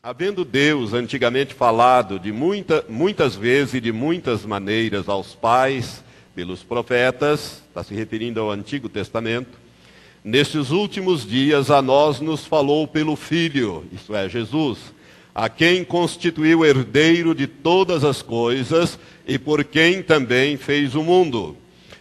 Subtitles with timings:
[0.00, 6.04] Havendo Deus antigamente falado de muita, muitas vezes e de muitas maneiras aos pais
[6.36, 9.58] pelos profetas, está se referindo ao Antigo Testamento,
[10.22, 14.78] nestes últimos dias a nós nos falou pelo Filho, isto é, Jesus,
[15.34, 21.56] a quem constituiu herdeiro de todas as coisas e por quem também fez o mundo.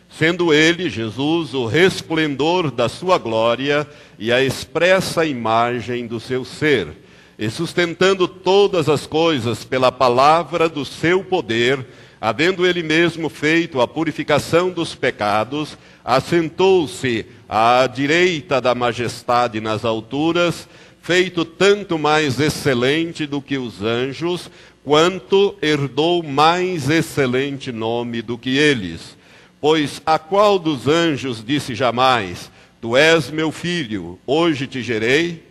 [0.07, 3.87] Sendo ele, Jesus, o resplendor da sua glória
[4.19, 7.06] e a expressa imagem do seu ser
[7.37, 11.85] e sustentando todas as coisas pela palavra do seu poder,
[12.19, 20.67] havendo ele mesmo feito a purificação dos pecados, assentou-se à direita da majestade nas alturas,
[21.01, 24.49] feito tanto mais excelente do que os anjos,
[24.83, 29.15] quanto herdou mais excelente nome do que eles.
[29.61, 32.49] Pois a qual dos anjos disse jamais:
[32.81, 35.43] Tu és meu filho, hoje te gerei?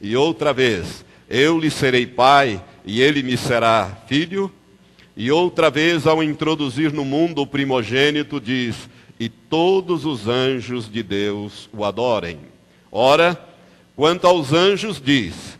[0.00, 4.52] E outra vez, eu lhe serei pai e ele me será filho.
[5.16, 11.02] E outra vez, ao introduzir no mundo o primogênito, diz: E todos os anjos de
[11.02, 12.38] Deus o adorem.
[12.90, 13.36] Ora,
[13.96, 15.58] quanto aos anjos, diz: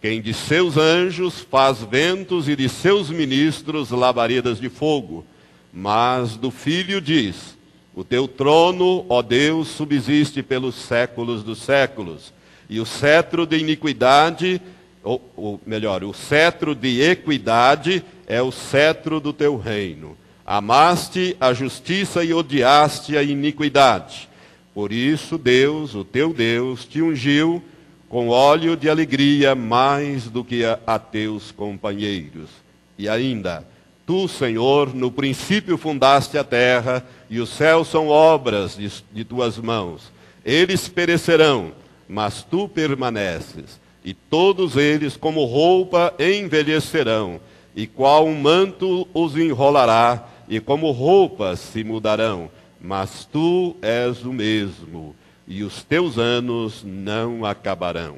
[0.00, 5.24] Quem de seus anjos faz ventos e de seus ministros labaredas de fogo.
[5.72, 7.56] Mas do filho diz:
[7.94, 12.32] O teu trono, ó Deus, subsiste pelos séculos dos séculos,
[12.68, 14.60] e o cetro de iniquidade
[15.02, 20.16] ou, ou melhor, o cetro de equidade é o cetro do teu reino.
[20.46, 24.28] Amaste a justiça e odiaste a iniquidade.
[24.74, 27.62] Por isso, Deus, o teu Deus, te ungiu
[28.08, 32.50] com óleo de alegria mais do que a, a teus companheiros.
[32.98, 33.66] E ainda,
[34.06, 39.58] tu, Senhor, no princípio fundaste a terra, e os céus são obras de, de tuas
[39.58, 40.12] mãos.
[40.44, 41.72] Eles perecerão,
[42.08, 47.40] mas tu permaneces e todos eles, como roupa, envelhecerão,
[47.74, 52.50] e qual um manto os enrolará, e como roupas se mudarão.
[52.80, 55.14] Mas tu és o mesmo,
[55.46, 58.16] e os teus anos não acabarão.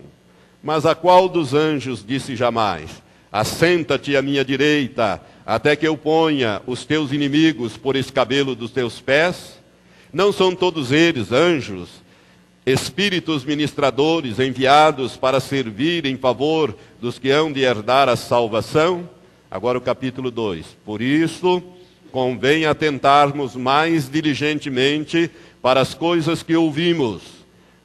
[0.62, 6.62] Mas a qual dos anjos disse jamais: Assenta-te à minha direita, até que eu ponha
[6.66, 9.60] os teus inimigos por escabelo dos teus pés?
[10.10, 12.03] Não são todos eles anjos?
[12.66, 19.08] Espíritos ministradores enviados para servir em favor dos que hão de herdar a salvação.
[19.50, 20.64] Agora o capítulo 2.
[20.84, 21.62] Por isso,
[22.10, 25.30] convém atentarmos mais diligentemente
[25.60, 27.22] para as coisas que ouvimos,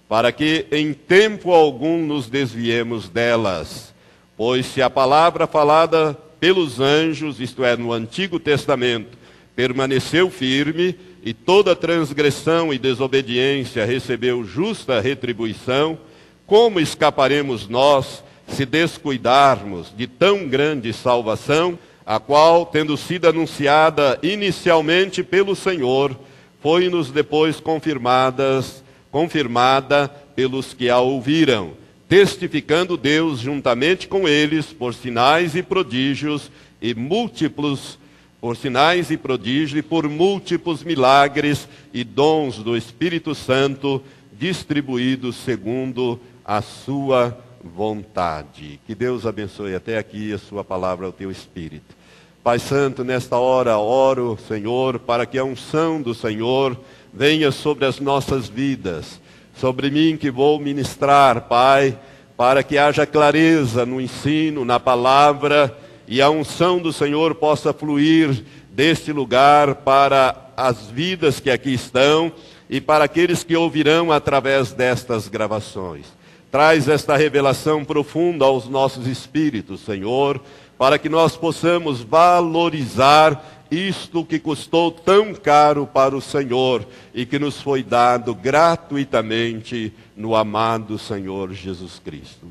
[0.07, 3.94] para que em tempo algum nos desviemos delas.
[4.38, 9.18] Pois se a palavra falada pelos anjos, isto é, no Antigo Testamento,
[9.56, 15.97] permaneceu firme, e toda transgressão e desobediência recebeu justa retribuição,
[16.46, 25.22] como escaparemos nós se descuidarmos de tão grande salvação, a qual, tendo sido anunciada inicialmente
[25.22, 26.18] pelo Senhor,
[26.59, 31.74] foi-nos depois confirmadas, confirmada pelos que a ouviram,
[32.07, 36.50] testificando Deus juntamente com eles por sinais e prodígios
[36.81, 37.99] e múltiplos
[38.41, 44.01] por sinais e prodígios e por múltiplos milagres e dons do Espírito Santo
[44.31, 48.79] distribuídos segundo a sua vontade.
[48.88, 52.00] Que Deus abençoe até aqui a sua palavra ao teu espírito.
[52.41, 56.79] Pai Santo, nesta hora oro, Senhor, para que a unção do Senhor
[57.13, 59.19] venha sobre as nossas vidas,
[59.57, 62.00] sobre mim que vou ministrar, Pai,
[62.38, 65.77] para que haja clareza no ensino, na palavra
[66.09, 72.31] e a unção do Senhor possa fluir deste lugar para as vidas que aqui estão
[72.68, 76.08] e para aqueles que ouvirão através destas gravações.
[76.52, 80.42] Traz esta revelação profunda aos nossos espíritos, Senhor,
[80.80, 87.38] para que nós possamos valorizar isto que custou tão caro para o Senhor e que
[87.38, 92.48] nos foi dado gratuitamente no amado Senhor Jesus Cristo.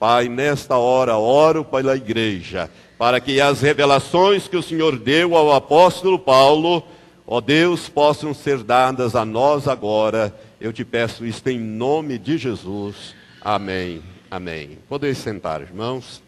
[0.00, 2.70] Pai, nesta hora oro pela igreja
[3.02, 6.84] para que as revelações que o Senhor deu ao apóstolo Paulo,
[7.26, 10.32] ó Deus, possam ser dadas a nós agora.
[10.60, 13.12] Eu te peço isto em nome de Jesus.
[13.40, 14.00] Amém.
[14.30, 14.78] Amém.
[14.88, 16.22] Podeis sentar, irmãos.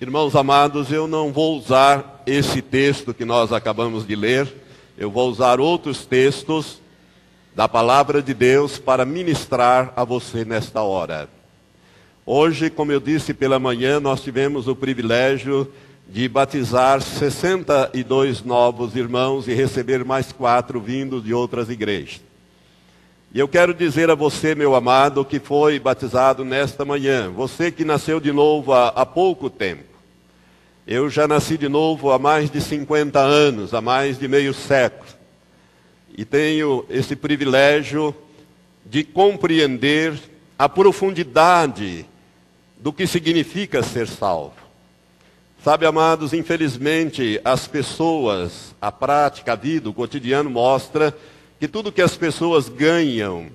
[0.00, 4.46] Irmãos amados, eu não vou usar esse texto que nós acabamos de ler,
[4.96, 6.80] eu vou usar outros textos
[7.56, 11.28] da palavra de Deus para ministrar a você nesta hora.
[12.28, 15.72] Hoje, como eu disse pela manhã, nós tivemos o privilégio
[16.08, 22.20] de batizar 62 novos irmãos e receber mais quatro vindos de outras igrejas.
[23.32, 27.84] E eu quero dizer a você, meu amado, que foi batizado nesta manhã, você que
[27.84, 29.84] nasceu de novo há, há pouco tempo.
[30.84, 35.08] Eu já nasci de novo há mais de 50 anos, há mais de meio século.
[36.18, 38.12] E tenho esse privilégio
[38.84, 40.12] de compreender
[40.58, 42.04] a profundidade
[42.78, 44.54] do que significa ser salvo.
[45.62, 51.16] Sabe, amados, infelizmente, as pessoas, a prática, a vida, o cotidiano mostra
[51.58, 53.48] que tudo que as pessoas ganham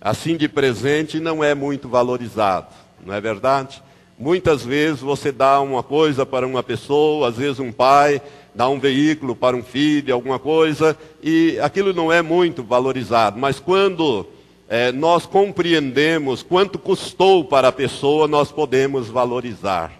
[0.00, 2.68] assim de presente não é muito valorizado,
[3.04, 3.82] não é verdade?
[4.18, 8.22] Muitas vezes você dá uma coisa para uma pessoa, às vezes um pai
[8.54, 13.38] dá um veículo para um filho, alguma coisa, e aquilo não é muito valorizado.
[13.38, 14.26] Mas quando
[14.68, 19.90] é, nós compreendemos quanto custou para a pessoa, nós podemos valorizar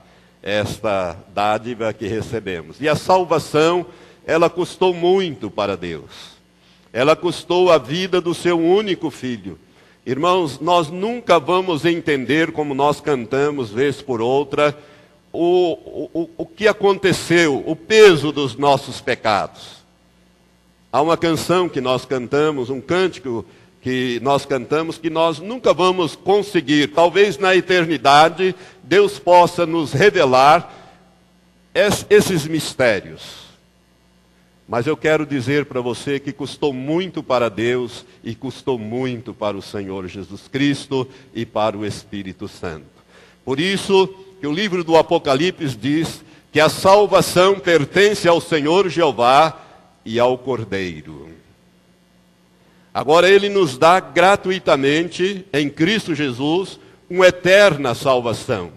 [0.42, 2.80] esta dádiva que recebemos.
[2.80, 3.86] E a salvação,
[4.26, 6.38] ela custou muito para Deus.
[6.92, 9.58] Ela custou a vida do seu único filho.
[10.04, 14.76] Irmãos, nós nunca vamos entender, como nós cantamos vez por outra,
[15.32, 19.78] o, o, o que aconteceu, o peso dos nossos pecados.
[20.90, 23.44] Há uma canção que nós cantamos, um cântico
[23.88, 26.88] que nós cantamos, que nós nunca vamos conseguir.
[26.88, 28.54] Talvez na eternidade
[28.84, 30.70] Deus possa nos revelar
[31.74, 33.48] esses mistérios.
[34.68, 39.56] Mas eu quero dizer para você que custou muito para Deus e custou muito para
[39.56, 42.84] o Senhor Jesus Cristo e para o Espírito Santo.
[43.42, 44.06] Por isso
[44.38, 49.58] que o livro do Apocalipse diz que a salvação pertence ao Senhor Jeová
[50.04, 51.37] e ao Cordeiro.
[52.98, 58.72] Agora ele nos dá gratuitamente em Cristo Jesus uma eterna salvação.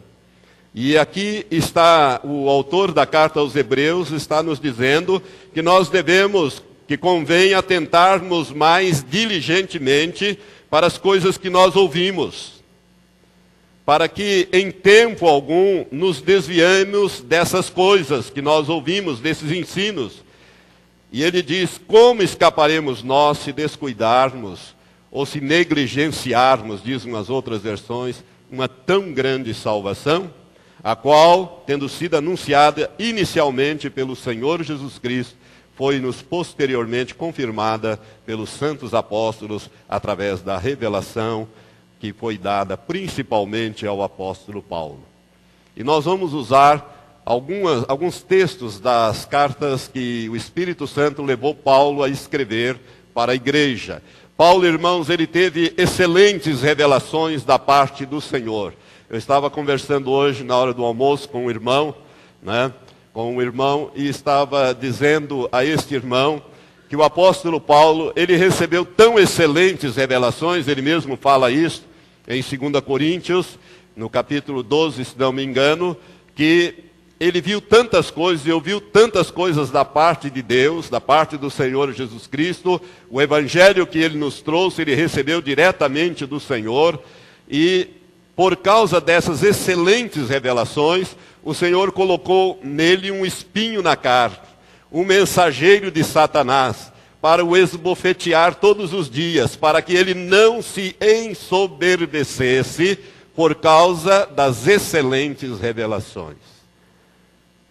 [0.76, 5.24] E aqui está o autor da carta aos Hebreus está nos dizendo
[5.56, 10.38] que nós devemos, que convém atentarmos mais diligentemente
[10.70, 12.62] para as coisas que nós ouvimos,
[13.84, 20.24] para que em tempo algum nos desviemos dessas coisas que nós ouvimos, desses ensinos.
[21.12, 24.76] E ele diz: como escaparemos nós se descuidarmos
[25.12, 30.32] ou se negligenciarmos, dizem as outras versões, uma tão grande salvação?
[30.84, 35.36] a qual, tendo sido anunciada inicialmente pelo Senhor Jesus Cristo,
[35.76, 41.48] foi-nos posteriormente confirmada pelos santos apóstolos através da revelação
[42.00, 45.04] que foi dada principalmente ao apóstolo Paulo.
[45.78, 52.04] E nós vamos usar algumas, alguns textos das cartas que o Espírito Santo levou Paulo
[52.04, 52.80] a escrever
[53.14, 54.02] para a igreja.
[54.36, 58.74] Paulo, irmãos, ele teve excelentes revelações da parte do Senhor.
[59.10, 61.94] Eu estava conversando hoje na hora do almoço com um irmão,
[62.42, 62.74] né?
[63.14, 66.42] Com um irmão e estava dizendo a este irmão
[66.90, 71.84] que o apóstolo Paulo, ele recebeu tão excelentes revelações, ele mesmo fala isso
[72.28, 73.58] em 2 Coríntios,
[73.96, 75.96] no capítulo 12, se não me engano,
[76.36, 76.91] que
[77.22, 81.52] ele viu tantas coisas e ouviu tantas coisas da parte de Deus, da parte do
[81.52, 82.82] Senhor Jesus Cristo,
[83.12, 87.00] o evangelho que ele nos trouxe, ele recebeu diretamente do Senhor,
[87.48, 87.90] e
[88.36, 94.40] por causa dessas excelentes revelações, o Senhor colocou nele um espinho na carne,
[94.92, 96.92] um mensageiro de Satanás,
[97.22, 102.98] para o esbofetear todos os dias, para que ele não se ensoberbecesse
[103.36, 106.51] por causa das excelentes revelações.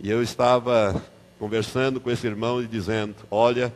[0.02, 1.02] E eu estava
[1.38, 3.70] conversando com esse irmão e dizendo: Olha,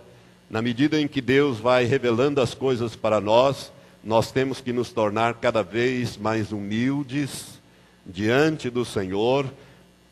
[0.49, 3.71] na medida em que Deus vai revelando as coisas para nós,
[4.03, 7.61] nós temos que nos tornar cada vez mais humildes
[8.07, 9.45] diante do Senhor,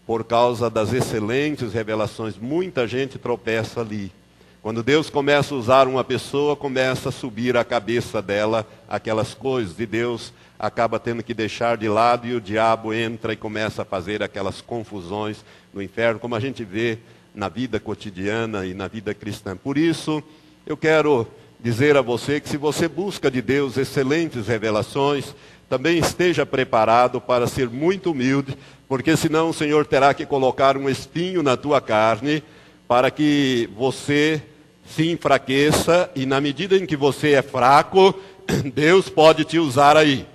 [0.06, 2.36] por causa das excelentes revelações.
[2.36, 4.12] Muita gente tropeça ali.
[4.60, 9.80] Quando Deus começa a usar uma pessoa, começa a subir a cabeça dela aquelas coisas,
[9.80, 10.30] e Deus
[10.62, 14.60] acaba tendo que deixar de lado, e o diabo entra e começa a fazer aquelas
[14.60, 16.98] confusões no inferno, como a gente vê
[17.34, 19.56] na vida cotidiana e na vida cristã.
[19.56, 20.22] Por isso,
[20.64, 21.26] eu quero
[21.58, 25.34] dizer a você que se você busca de Deus excelentes revelações,
[25.68, 28.56] também esteja preparado para ser muito humilde,
[28.88, 32.40] porque senão o Senhor terá que colocar um espinho na tua carne
[32.86, 34.40] para que você
[34.86, 38.14] se enfraqueça e na medida em que você é fraco,
[38.72, 40.30] Deus pode te usar aí.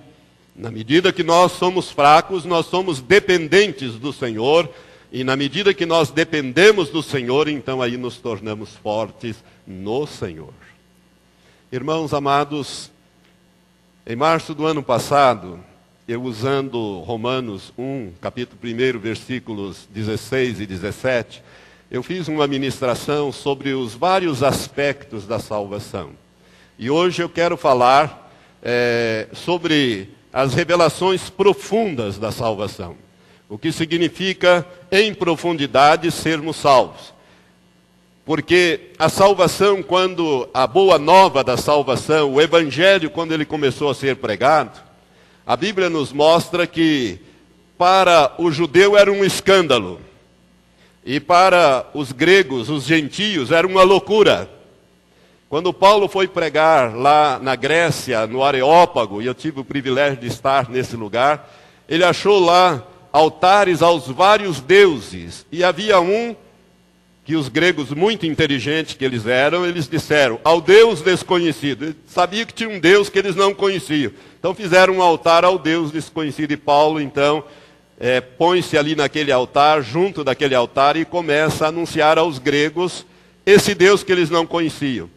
[0.58, 4.68] Na medida que nós somos fracos, nós somos dependentes do Senhor,
[5.12, 10.52] e na medida que nós dependemos do Senhor, então aí nos tornamos fortes no Senhor.
[11.70, 12.90] Irmãos amados,
[14.04, 15.60] em março do ano passado,
[16.08, 21.40] eu usando Romanos 1, capítulo 1, versículos 16 e 17,
[21.88, 26.10] eu fiz uma ministração sobre os vários aspectos da salvação.
[26.76, 28.28] E hoje eu quero falar
[28.60, 32.96] é, sobre as revelações profundas da salvação.
[33.48, 37.14] O que significa, em profundidade, sermos salvos.
[38.24, 43.94] Porque a salvação, quando a boa nova da salvação, o evangelho, quando ele começou a
[43.94, 44.78] ser pregado,
[45.46, 47.18] a Bíblia nos mostra que
[47.78, 49.98] para o judeu era um escândalo.
[51.06, 54.57] E para os gregos, os gentios, era uma loucura.
[55.48, 60.26] Quando Paulo foi pregar lá na Grécia, no Areópago, e eu tive o privilégio de
[60.26, 61.50] estar nesse lugar,
[61.88, 65.46] ele achou lá altares aos vários deuses.
[65.50, 66.36] E havia um
[67.24, 71.84] que os gregos, muito inteligentes que eles eram, eles disseram ao Deus desconhecido.
[71.86, 74.12] Eles sabiam que tinha um Deus que eles não conheciam.
[74.38, 76.52] Então fizeram um altar ao Deus desconhecido.
[76.52, 77.42] E Paulo, então,
[77.98, 83.06] é, põe-se ali naquele altar, junto daquele altar, e começa a anunciar aos gregos
[83.46, 85.08] esse Deus que eles não conheciam.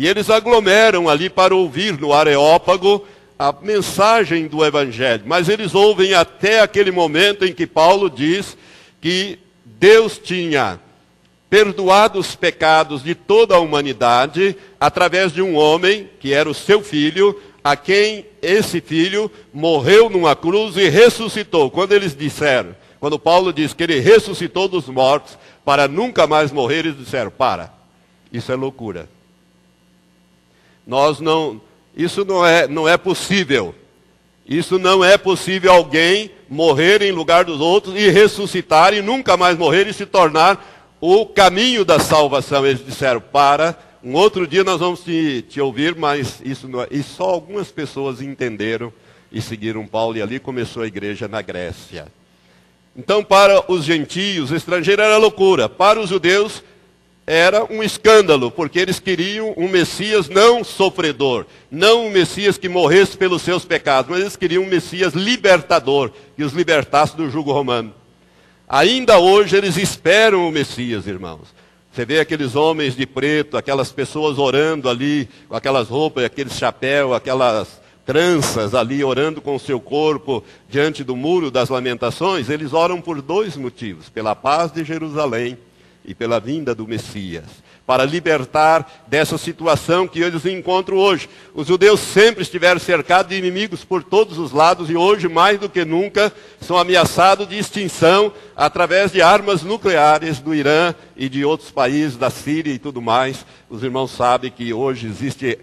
[0.00, 3.06] E eles aglomeram ali para ouvir no Areópago
[3.38, 5.24] a mensagem do Evangelho.
[5.26, 8.56] Mas eles ouvem até aquele momento em que Paulo diz
[8.98, 10.80] que Deus tinha
[11.50, 16.82] perdoado os pecados de toda a humanidade através de um homem, que era o seu
[16.82, 21.70] filho, a quem esse filho morreu numa cruz e ressuscitou.
[21.70, 26.86] Quando eles disseram, quando Paulo diz que ele ressuscitou dos mortos para nunca mais morrer,
[26.86, 27.70] eles disseram: para,
[28.32, 29.19] isso é loucura.
[30.90, 31.60] Nós não,
[31.96, 33.72] isso não é, não é possível.
[34.44, 39.56] Isso não é possível alguém morrer em lugar dos outros e ressuscitar e nunca mais
[39.56, 42.66] morrer e se tornar o caminho da salvação.
[42.66, 46.88] Eles disseram: para, um outro dia nós vamos te, te ouvir, mas isso não é.
[46.90, 48.92] E só algumas pessoas entenderam
[49.30, 52.08] e seguiram Paulo, e ali começou a igreja na Grécia.
[52.96, 55.68] Então, para os gentios, estrangeiro era loucura.
[55.68, 56.64] Para os judeus,
[57.32, 63.16] era um escândalo, porque eles queriam um Messias não sofredor, não um Messias que morresse
[63.16, 67.94] pelos seus pecados, mas eles queriam um Messias libertador, que os libertasse do jugo romano.
[68.68, 71.54] Ainda hoje eles esperam o Messias, irmãos.
[71.92, 77.12] Você vê aqueles homens de preto, aquelas pessoas orando ali, com aquelas roupas, aqueles chapéus,
[77.12, 82.50] aquelas tranças ali, orando com o seu corpo diante do muro das lamentações.
[82.50, 85.56] Eles oram por dois motivos: pela paz de Jerusalém
[86.10, 87.44] e pela vinda do Messias,
[87.86, 91.28] para libertar dessa situação que eles encontram hoje.
[91.54, 95.68] Os judeus sempre estiveram cercados de inimigos por todos os lados e hoje, mais do
[95.68, 101.70] que nunca, são ameaçados de extinção através de armas nucleares do Irã e de outros
[101.70, 103.46] países, da Síria e tudo mais.
[103.68, 105.60] Os irmãos sabem que hoje existe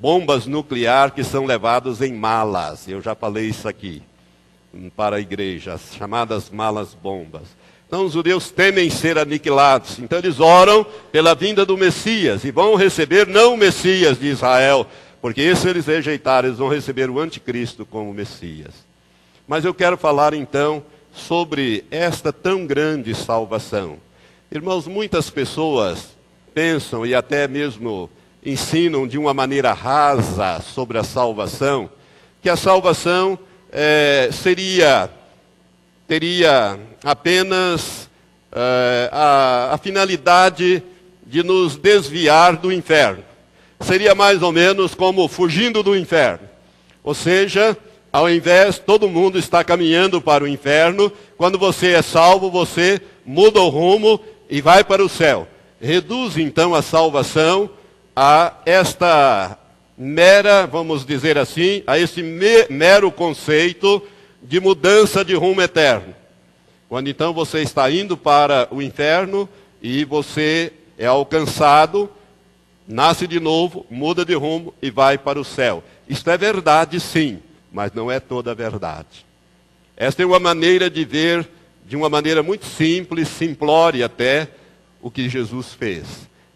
[0.00, 2.88] bombas nucleares que são levadas em malas.
[2.88, 4.02] Eu já falei isso aqui
[4.96, 7.44] para a igreja, as chamadas malas bombas.
[7.86, 9.98] Então os judeus temem ser aniquilados.
[9.98, 14.86] Então eles oram pela vinda do Messias e vão receber não o Messias de Israel,
[15.20, 18.74] porque esse eles rejeitaram, eles vão receber o anticristo como Messias.
[19.46, 23.98] Mas eu quero falar então sobre esta tão grande salvação.
[24.50, 26.16] Irmãos, muitas pessoas
[26.52, 28.10] pensam e até mesmo
[28.44, 31.90] ensinam de uma maneira rasa sobre a salvação,
[32.42, 33.38] que a salvação
[33.72, 35.10] é, seria
[36.06, 38.08] teria apenas
[38.52, 40.82] uh, a, a finalidade
[41.26, 43.24] de nos desviar do inferno.
[43.80, 46.48] Seria mais ou menos como fugindo do inferno.
[47.02, 47.76] Ou seja,
[48.12, 53.60] ao invés, todo mundo está caminhando para o inferno, quando você é salvo, você muda
[53.60, 55.46] o rumo e vai para o céu.
[55.80, 57.68] Reduz então a salvação
[58.14, 59.58] a esta
[59.98, 62.22] mera, vamos dizer assim, a esse
[62.70, 64.02] mero conceito
[64.48, 66.14] de mudança de rumo eterno.
[66.88, 69.48] Quando então você está indo para o inferno
[69.82, 72.08] e você é alcançado,
[72.86, 75.82] nasce de novo, muda de rumo e vai para o céu.
[76.08, 77.40] Isto é verdade, sim,
[77.72, 79.26] mas não é toda a verdade.
[79.96, 81.48] Esta é uma maneira de ver,
[81.84, 84.48] de uma maneira muito simples, simplória até,
[85.02, 86.06] o que Jesus fez.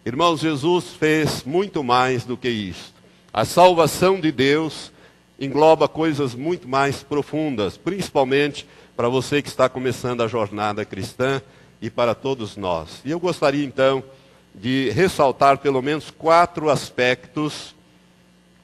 [0.07, 2.95] Irmãos, Jesus fez muito mais do que isso.
[3.33, 4.93] A salvação de Deus
[5.41, 11.41] engloba coisas muito mais profundas, principalmente para você que está começando a jornada cristã
[11.81, 13.01] e para todos nós.
[13.05, 14.05] E eu gostaria então
[14.55, 17.75] de ressaltar pelo menos quatro aspectos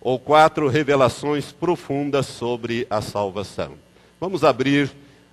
[0.00, 3.72] ou quatro revelações profundas sobre a salvação.
[4.20, 4.90] Vamos abrir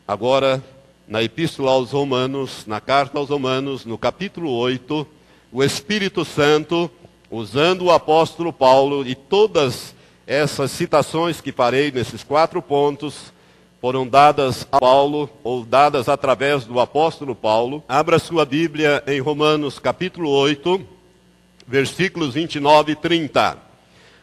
[0.08, 0.64] agora
[1.06, 5.06] na Epístola aos Romanos, na carta aos Romanos, no capítulo 8,
[5.52, 6.90] o Espírito Santo,
[7.30, 9.94] usando o apóstolo Paulo e todas
[10.26, 13.34] essas citações que farei nesses quatro pontos
[13.82, 17.84] foram dadas a Paulo, ou dadas através do apóstolo Paulo.
[17.88, 20.82] Abra sua Bíblia em Romanos capítulo 8,
[21.68, 23.58] versículos 29 e 30.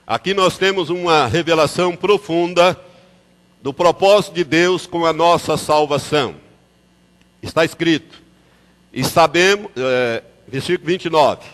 [0.06, 2.80] Aqui nós temos uma revelação profunda
[3.62, 6.36] do propósito de Deus com a nossa salvação.
[7.42, 8.22] Está escrito,
[8.90, 11.46] e sabemos, é, versículo 29,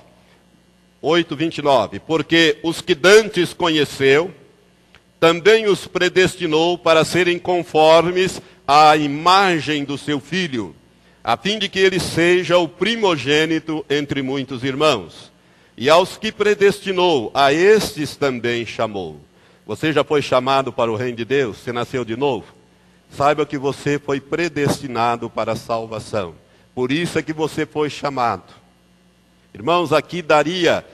[1.00, 4.34] 8, 29, porque os que dantes conheceu,
[5.20, 10.74] também os predestinou para serem conformes à imagem do seu filho,
[11.22, 15.32] a fim de que ele seja o primogênito entre muitos irmãos.
[15.76, 19.20] E aos que predestinou, a estes também chamou.
[19.66, 21.58] Você já foi chamado para o reino de Deus?
[21.58, 22.46] Você nasceu de novo?
[23.10, 26.34] Saiba que você foi predestinado para a salvação.
[26.74, 28.54] Por isso é que você foi chamado.
[29.56, 30.84] Irmãos, aqui daria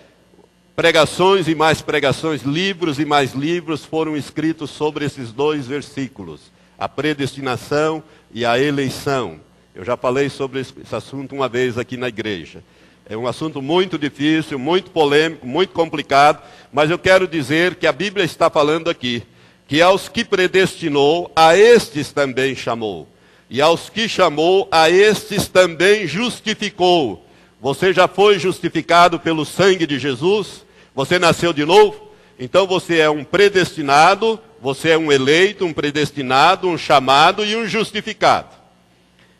[0.76, 6.42] pregações e mais pregações, livros e mais livros foram escritos sobre esses dois versículos:
[6.78, 9.40] a predestinação e a eleição.
[9.75, 12.62] Eu já falei sobre esse assunto uma vez aqui na igreja.
[13.04, 16.40] É um assunto muito difícil, muito polêmico, muito complicado,
[16.73, 19.25] mas eu quero dizer que a Bíblia está falando aqui
[19.66, 23.09] que aos que predestinou, a estes também chamou.
[23.50, 27.26] E aos que chamou, a estes também justificou.
[27.62, 30.66] Você já foi justificado pelo sangue de Jesus?
[30.95, 32.11] Você nasceu de novo?
[32.38, 37.64] Então você é um predestinado, você é um eleito, um predestinado, um chamado e um
[37.64, 38.49] justificado.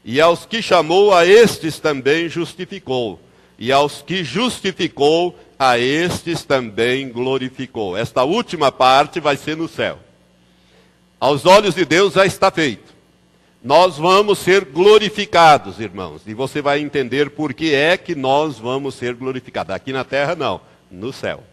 [0.05, 3.21] E aos que chamou, a estes também justificou
[3.59, 7.97] e aos que justificou, a estes também glorificou.
[7.97, 9.99] Esta última parte vai ser no céu.
[11.21, 12.92] Aos olhos de Deus já está feito.
[13.63, 16.23] Nós vamos ser glorificados, irmãos.
[16.27, 19.75] E você vai entender por que é que nós vamos ser glorificados.
[19.75, 20.61] Aqui na terra, não.
[20.91, 21.45] No céu.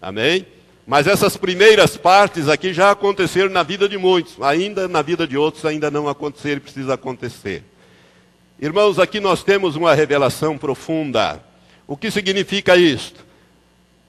[0.00, 0.46] Amém?
[0.86, 4.40] Mas essas primeiras partes aqui já aconteceram na vida de muitos.
[4.40, 7.62] Ainda na vida de outros ainda não aconteceram e precisa acontecer.
[8.58, 11.44] Irmãos, aqui nós temos uma revelação profunda.
[11.86, 13.22] O que significa isto?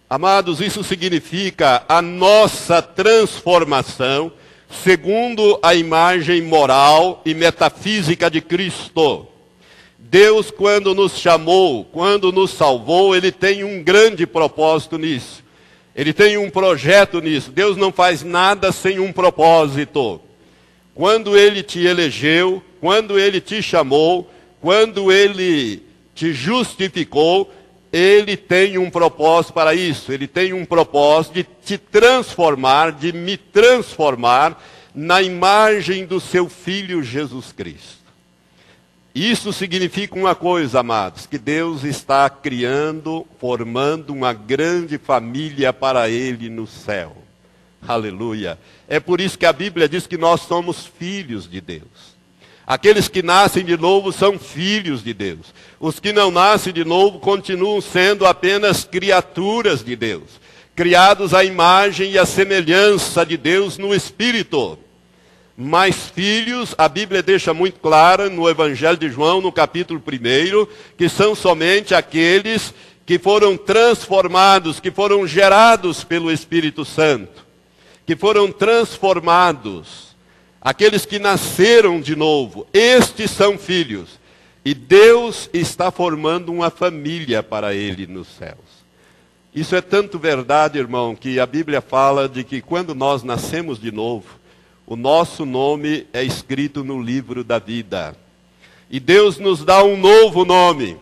[0.10, 4.32] Amados, isso significa a nossa transformação
[4.70, 9.28] segundo a imagem moral e metafísica de Cristo.
[9.98, 15.44] Deus, quando nos chamou, quando nos salvou, Ele tem um grande propósito nisso.
[15.96, 17.52] Ele tem um projeto nisso.
[17.52, 20.22] Deus não faz nada sem um propósito.
[20.96, 24.30] Quando Ele te elegeu, quando Ele te chamou,
[24.62, 27.50] quando ele te justificou,
[27.92, 30.12] ele tem um propósito para isso.
[30.12, 34.62] Ele tem um propósito de te transformar, de me transformar
[34.94, 38.00] na imagem do seu filho Jesus Cristo.
[39.14, 46.48] Isso significa uma coisa, amados, que Deus está criando, formando uma grande família para ele
[46.48, 47.18] no céu.
[47.88, 48.60] Aleluia.
[48.88, 51.99] É por isso que a Bíblia diz que nós somos filhos de Deus.
[52.70, 55.52] Aqueles que nascem de novo são filhos de Deus.
[55.80, 60.40] Os que não nascem de novo continuam sendo apenas criaturas de Deus,
[60.76, 64.78] criados à imagem e à semelhança de Deus no Espírito.
[65.58, 71.10] Mas filhos, a Bíblia deixa muito clara no Evangelho de João, no capítulo 1, que
[71.10, 72.72] são somente aqueles
[73.04, 77.48] que foram transformados, que foram gerados pelo Espírito Santo,
[78.06, 80.09] que foram transformados
[80.62, 84.20] aqueles que nasceram de novo, estes são filhos.
[84.64, 88.58] E Deus está formando uma família para ele nos céus.
[89.56, 93.92] Isso é tanto verdade, irmão, que a Bíblia fala de que quando nós nascemos de
[93.92, 94.40] novo,
[94.86, 98.16] o nosso nome é escrito no livro da vida.
[98.90, 100.98] E Deus nos dá um novo nome.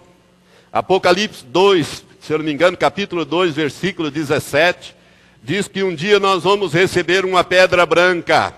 [0.71, 4.95] Apocalipse 2, se eu não me engano, capítulo 2, versículo 17,
[5.43, 8.53] diz que um dia nós vamos receber uma pedra branca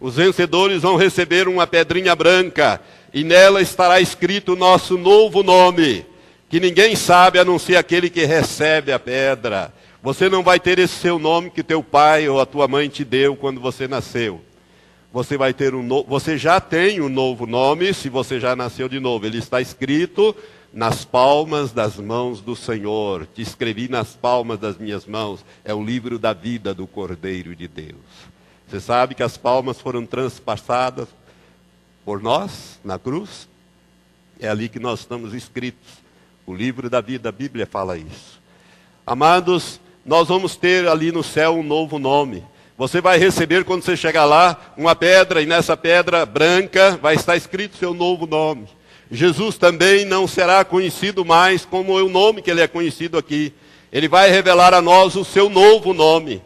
[0.00, 2.80] os vencedores vão receber uma pedrinha branca,
[3.12, 6.04] e nela estará escrito o nosso novo nome,
[6.48, 9.72] que ninguém sabe a não ser aquele que recebe a pedra.
[10.02, 13.04] Você não vai ter esse seu nome que teu pai ou a tua mãe te
[13.04, 14.40] deu quando você nasceu.
[15.12, 19.00] Você vai ter um você já tem um novo nome se você já nasceu de
[19.00, 19.26] novo.
[19.26, 20.36] Ele está escrito
[20.72, 23.26] nas palmas das mãos do Senhor.
[23.34, 25.44] Te escrevi nas palmas das minhas mãos.
[25.64, 27.96] É o livro da vida do Cordeiro de Deus.
[28.68, 31.08] Você sabe que as palmas foram transpassadas
[32.04, 33.48] por nós na cruz?
[34.38, 35.88] É ali que nós estamos escritos.
[36.46, 38.38] O livro da vida, a Bíblia fala isso.
[39.06, 42.44] Amados, nós vamos ter ali no céu um novo nome.
[42.76, 47.36] Você vai receber quando você chegar lá uma pedra e nessa pedra branca vai estar
[47.36, 48.68] escrito seu novo nome.
[49.10, 53.50] Jesus também não será conhecido mais como o nome que ele é conhecido aqui.
[53.90, 56.42] Ele vai revelar a nós o seu novo nome.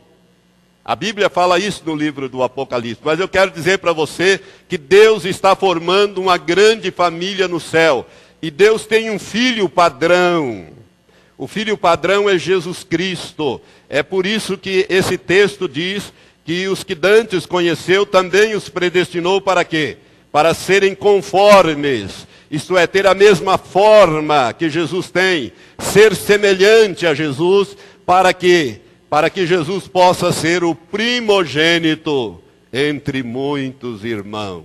[0.85, 4.77] A Bíblia fala isso no livro do Apocalipse, mas eu quero dizer para você que
[4.77, 8.05] Deus está formando uma grande família no céu.
[8.42, 10.66] E Deus tem um filho padrão.
[11.38, 13.61] O filho padrão é Jesus Cristo.
[13.88, 16.12] É por isso que esse texto diz
[16.45, 19.99] que os que dantes conheceu também os predestinou para quê?
[20.33, 27.14] Para serem conformes, isto é, ter a mesma forma que Jesus tem, ser semelhante a
[27.14, 28.82] Jesus, para que
[29.12, 34.64] para que Jesus possa ser o primogênito entre muitos irmãos.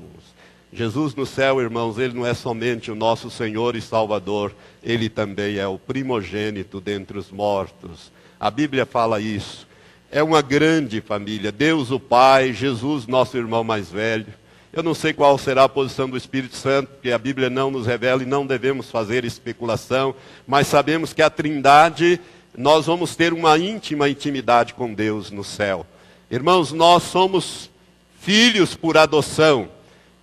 [0.72, 5.58] Jesus no céu, irmãos, ele não é somente o nosso Senhor e Salvador, ele também
[5.58, 8.10] é o primogênito dentre os mortos.
[8.40, 9.68] A Bíblia fala isso.
[10.10, 11.52] É uma grande família.
[11.52, 14.28] Deus o Pai, Jesus, nosso irmão mais velho.
[14.72, 17.86] Eu não sei qual será a posição do Espírito Santo, porque a Bíblia não nos
[17.86, 22.22] revela e não devemos fazer especulação, mas sabemos que a Trindade
[22.58, 25.86] nós vamos ter uma íntima intimidade com Deus no céu.
[26.30, 27.70] Irmãos, nós somos
[28.20, 29.70] filhos por adoção.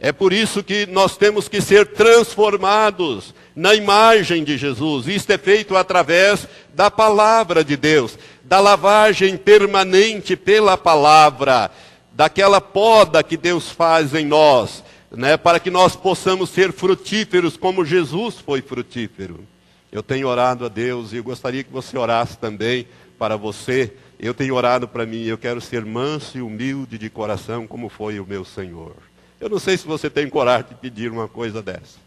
[0.01, 5.07] É por isso que nós temos que ser transformados na imagem de Jesus.
[5.07, 11.70] Isto é feito através da palavra de Deus, da lavagem permanente pela palavra,
[12.12, 17.85] daquela poda que Deus faz em nós, né, para que nós possamos ser frutíferos como
[17.85, 19.54] Jesus foi frutífero.
[19.95, 23.93] Eu tenho orado a Deus e eu gostaria que você orasse também para você.
[24.19, 28.19] Eu tenho orado para mim, eu quero ser manso e humilde de coração, como foi
[28.19, 28.97] o meu Senhor.
[29.41, 32.01] Eu não sei se você tem coragem de pedir uma coisa dessa,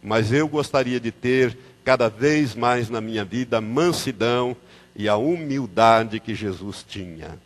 [0.00, 4.56] mas eu gostaria de ter cada vez mais na minha vida a mansidão
[4.94, 7.36] e a humildade que Jesus tinha.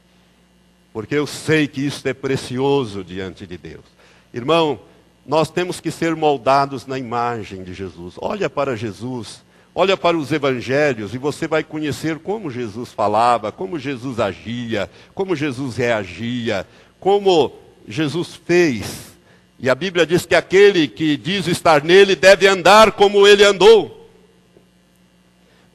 [0.92, 3.86] Porque eu sei que isso é precioso diante de Deus.
[4.34, 4.80] Irmão,
[5.26, 8.16] nós temos que ser moldados na imagem de Jesus.
[8.18, 9.47] Olha para Jesus
[9.80, 15.36] Olha para os evangelhos e você vai conhecer como Jesus falava, como Jesus agia, como
[15.36, 16.66] Jesus reagia,
[16.98, 17.52] como
[17.86, 19.16] Jesus fez.
[19.56, 24.10] E a Bíblia diz que aquele que diz estar nele deve andar como ele andou.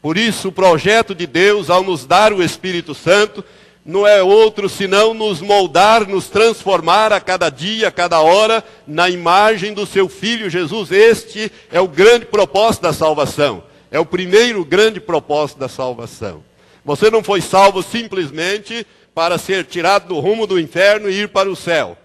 [0.02, 3.42] Por isso, o projeto de Deus, ao nos dar o Espírito Santo,
[3.86, 9.10] não é outro senão nos moldar, nos transformar a cada dia, a cada hora, na
[9.10, 10.92] imagem do seu Filho Jesus.
[10.92, 13.64] Este é o grande propósito da salvação.
[13.94, 16.44] É o primeiro grande propósito da salvação.
[16.84, 21.48] Você não foi salvo simplesmente para ser tirado do rumo do inferno e ir para
[21.48, 21.96] o céu.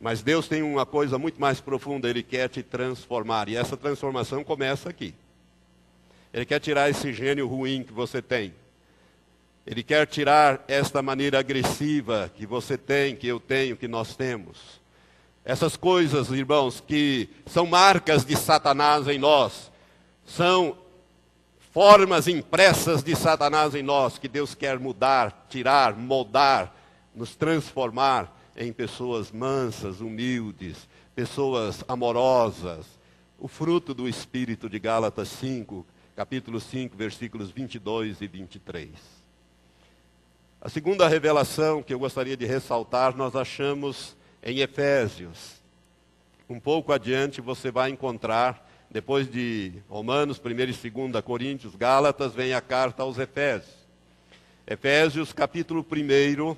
[0.00, 3.48] Mas Deus tem uma coisa muito mais profunda, Ele quer te transformar.
[3.48, 5.12] E essa transformação começa aqui.
[6.32, 8.54] Ele quer tirar esse gênio ruim que você tem.
[9.66, 14.80] Ele quer tirar esta maneira agressiva que você tem, que eu tenho, que nós temos.
[15.44, 19.73] Essas coisas, irmãos, que são marcas de Satanás em nós
[20.26, 20.76] são
[21.72, 26.74] formas impressas de Satanás em nós, que Deus quer mudar, tirar, moldar,
[27.14, 32.86] nos transformar em pessoas mansas, humildes, pessoas amorosas.
[33.38, 35.84] O fruto do Espírito de Gálatas 5,
[36.14, 38.90] capítulo 5, versículos 22 e 23.
[40.60, 45.62] A segunda revelação que eu gostaria de ressaltar, nós achamos em Efésios.
[46.48, 52.54] Um pouco adiante você vai encontrar depois de Romanos, 1 e 2 Coríntios, Gálatas, vem
[52.54, 53.74] a carta aos Efésios.
[54.64, 56.56] Efésios, capítulo 1.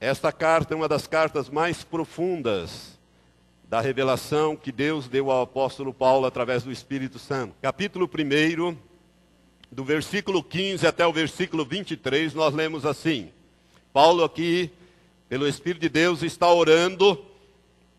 [0.00, 2.98] Esta carta é uma das cartas mais profundas
[3.68, 7.54] da revelação que Deus deu ao apóstolo Paulo através do Espírito Santo.
[7.60, 8.74] Capítulo 1,
[9.70, 13.30] do versículo 15 até o versículo 23, nós lemos assim:
[13.92, 14.70] Paulo, aqui,
[15.28, 17.27] pelo Espírito de Deus, está orando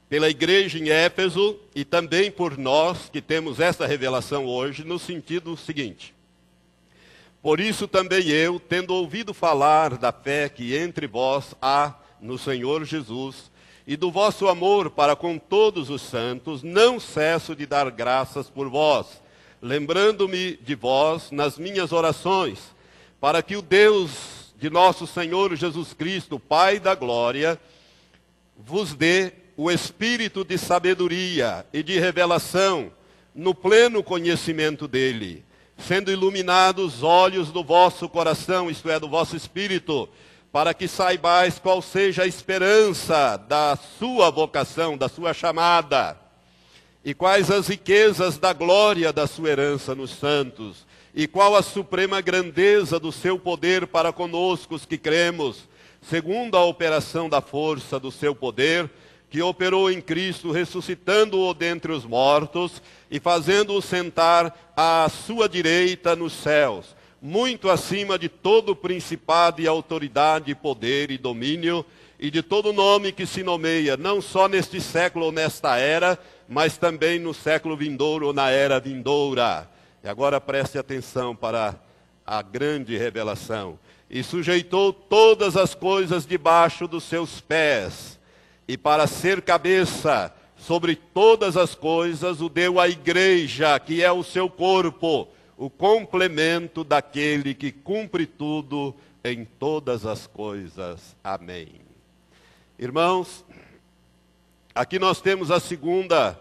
[0.09, 5.55] pela igreja em Éfeso e também por nós que temos essa revelação hoje, no sentido
[5.55, 6.15] seguinte.
[7.43, 12.83] Por isso também eu, tendo ouvido falar da fé que entre vós há no Senhor
[12.83, 13.51] Jesus
[13.85, 18.67] e do vosso amor para com todos os santos, não cesso de dar graças por
[18.67, 19.21] vós,
[19.61, 22.59] lembrando-me de vós nas minhas orações,
[23.21, 27.59] para que o Deus de nosso Senhor Jesus Cristo, Pai da glória,
[28.57, 32.93] vos dê o espírito de sabedoria e de revelação
[33.35, 35.43] no pleno conhecimento dele,
[35.77, 40.07] sendo iluminados os olhos do vosso coração, isto é, do vosso espírito,
[40.49, 46.17] para que saibais qual seja a esperança da sua vocação, da sua chamada,
[47.03, 52.21] e quais as riquezas da glória da sua herança nos santos, e qual a suprema
[52.21, 55.67] grandeza do seu poder para conosco os que cremos,
[56.01, 58.89] segundo a operação da força do seu poder,
[59.29, 66.33] que operou em Cristo, ressuscitando-o dentre os mortos e fazendo-o sentar à sua direita nos
[66.33, 71.85] céus, muito acima de todo principado e autoridade, poder e domínio,
[72.19, 76.77] e de todo nome que se nomeia, não só neste século ou nesta era, mas
[76.77, 79.69] também no século vindouro ou na era vindoura.
[80.03, 81.75] E agora preste atenção para
[82.25, 83.79] a grande revelação.
[84.09, 88.18] E sujeitou todas as coisas debaixo dos seus pés,
[88.69, 94.23] e para ser cabeça sobre todas as coisas, o deu à igreja, que é o
[94.23, 95.27] seu corpo,
[95.57, 101.15] o complemento daquele que cumpre tudo em todas as coisas.
[101.23, 101.81] Amém.
[102.77, 103.43] Irmãos,
[104.75, 106.39] aqui nós temos a segunda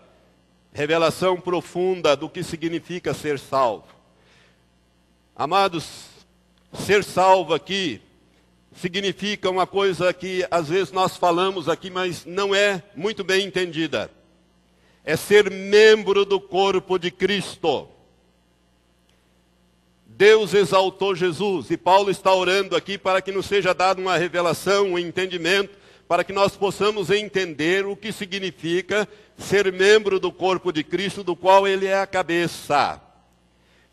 [0.71, 3.89] revelação profunda do que significa ser salvo.
[5.35, 6.09] Amados,
[6.75, 8.03] ser salvo aqui
[8.81, 14.11] significa uma coisa que às vezes nós falamos aqui, mas não é muito bem entendida.
[15.05, 17.89] É ser membro do corpo de Cristo.
[20.07, 24.93] Deus exaltou Jesus e Paulo está orando aqui para que nos seja dada uma revelação,
[24.93, 25.77] um entendimento,
[26.09, 31.37] para que nós possamos entender o que significa ser membro do corpo de Cristo, do
[31.37, 33.01] qual ele é a cabeça.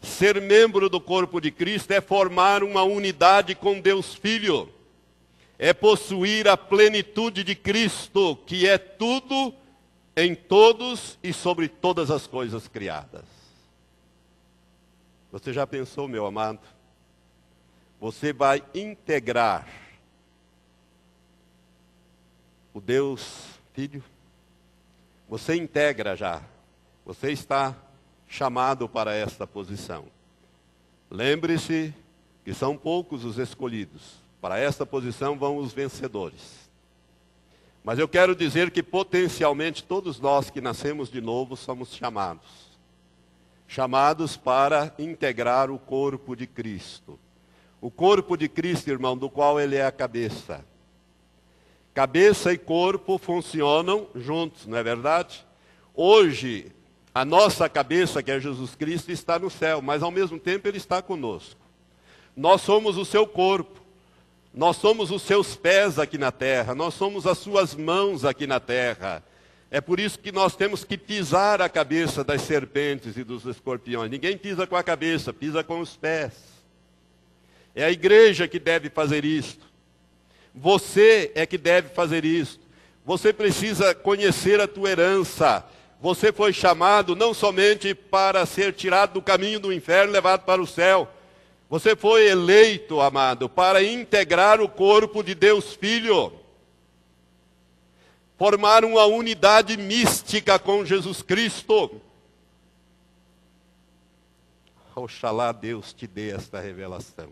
[0.02, 4.70] Ser membro do corpo de Cristo é formar uma unidade com Deus Filho,
[5.58, 9.54] é possuir a plenitude de Cristo, que é tudo
[10.16, 13.24] em todos e sobre todas as coisas criadas.
[15.32, 16.60] Você já pensou, meu amado?
[18.00, 19.68] Você vai integrar
[22.74, 24.04] o Deus Filho?
[25.28, 26.42] Você integra já.
[27.06, 27.76] Você está
[28.28, 30.06] chamado para esta posição.
[31.10, 31.94] Lembre-se
[32.44, 34.25] que são poucos os escolhidos.
[34.46, 36.70] Para esta posição vão os vencedores.
[37.84, 42.78] Mas eu quero dizer que potencialmente todos nós que nascemos de novo somos chamados
[43.68, 47.20] chamados para integrar o corpo de Cristo.
[47.82, 50.64] O corpo de Cristo, irmão, do qual ele é a cabeça.
[51.92, 55.44] Cabeça e corpo funcionam juntos, não é verdade?
[55.92, 56.72] Hoje,
[57.16, 60.78] a nossa cabeça, que é Jesus Cristo, está no céu, mas ao mesmo tempo ele
[60.78, 61.60] está conosco.
[62.38, 63.84] Nós somos o seu corpo.
[64.56, 68.58] Nós somos os seus pés aqui na terra, nós somos as suas mãos aqui na
[68.58, 69.22] terra.
[69.70, 74.10] É por isso que nós temos que pisar a cabeça das serpentes e dos escorpiões.
[74.10, 76.32] Ninguém pisa com a cabeça, pisa com os pés.
[77.76, 79.66] É a igreja que deve fazer isto.
[80.54, 82.62] Você é que deve fazer isto.
[83.04, 85.66] Você precisa conhecer a tua herança.
[86.00, 90.68] Você foi chamado não somente para ser tirado do caminho do inferno, levado para o
[90.68, 91.12] céu.
[91.70, 96.32] Você foi eleito, amado, para integrar o corpo de Deus Filho
[98.38, 102.02] formar uma unidade mística com Jesus Cristo.
[104.94, 107.30] Oxalá Deus te dê esta revelação.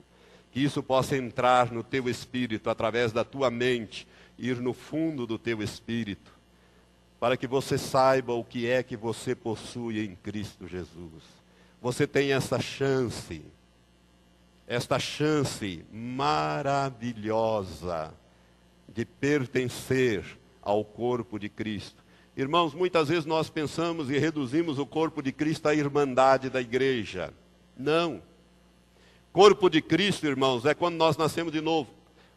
[0.51, 5.37] Que isso possa entrar no teu espírito, através da tua mente, ir no fundo do
[5.37, 6.31] teu espírito,
[7.19, 11.23] para que você saiba o que é que você possui em Cristo Jesus.
[11.81, 13.43] Você tem essa chance,
[14.73, 18.11] esta chance maravilhosa
[18.87, 20.25] de pertencer
[20.61, 22.03] ao corpo de Cristo.
[22.35, 27.31] Irmãos, muitas vezes nós pensamos e reduzimos o corpo de Cristo à irmandade da igreja.
[27.77, 28.19] Não.
[29.31, 31.91] Corpo de Cristo, irmãos, é quando nós nascemos de novo.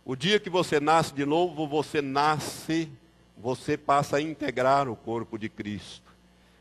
[0.05, 2.91] O dia que você nasce de novo, você nasce,
[3.37, 6.06] você passa a integrar o corpo de Cristo.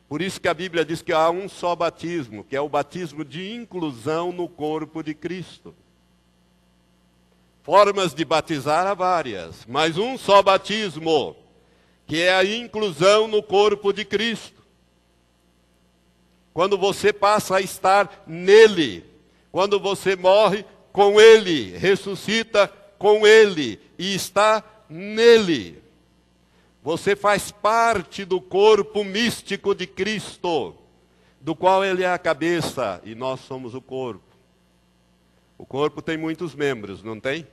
[0.07, 3.25] Por isso que a Bíblia diz que há um só batismo, que é o batismo
[3.25, 5.73] de inclusão no corpo de Cristo.
[7.63, 11.35] Formas de batizar há várias, mas um só batismo
[12.05, 14.63] que é a inclusão no corpo de Cristo.
[16.53, 19.03] Quando você passa a estar nele,
[19.51, 25.83] quando você morre com ele, ressuscita com ele e está nele.
[26.85, 30.75] Você faz parte do corpo místico de Cristo,
[31.41, 34.21] do qual ele é a cabeça e nós somos o corpo.
[35.57, 37.47] O corpo tem muitos membros, não tem?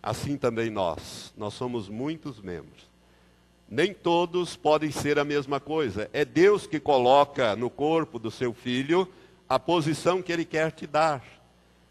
[0.00, 1.34] Assim também nós.
[1.36, 2.88] Nós somos muitos membros.
[3.68, 6.08] Nem todos podem ser a mesma coisa.
[6.12, 9.08] É Deus que coloca no corpo do seu filho
[9.48, 11.24] a posição que ele quer te dar.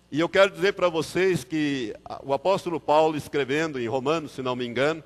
[0.09, 4.55] E eu quero dizer para vocês que o apóstolo Paulo, escrevendo em Romanos, se não
[4.55, 5.03] me engano,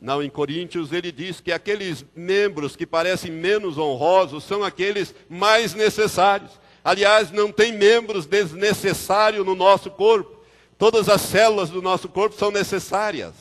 [0.00, 5.74] não em Coríntios, ele diz que aqueles membros que parecem menos honrosos são aqueles mais
[5.74, 6.50] necessários.
[6.84, 10.44] Aliás, não tem membros desnecessários no nosso corpo.
[10.76, 13.32] Todas as células do nosso corpo são necessárias.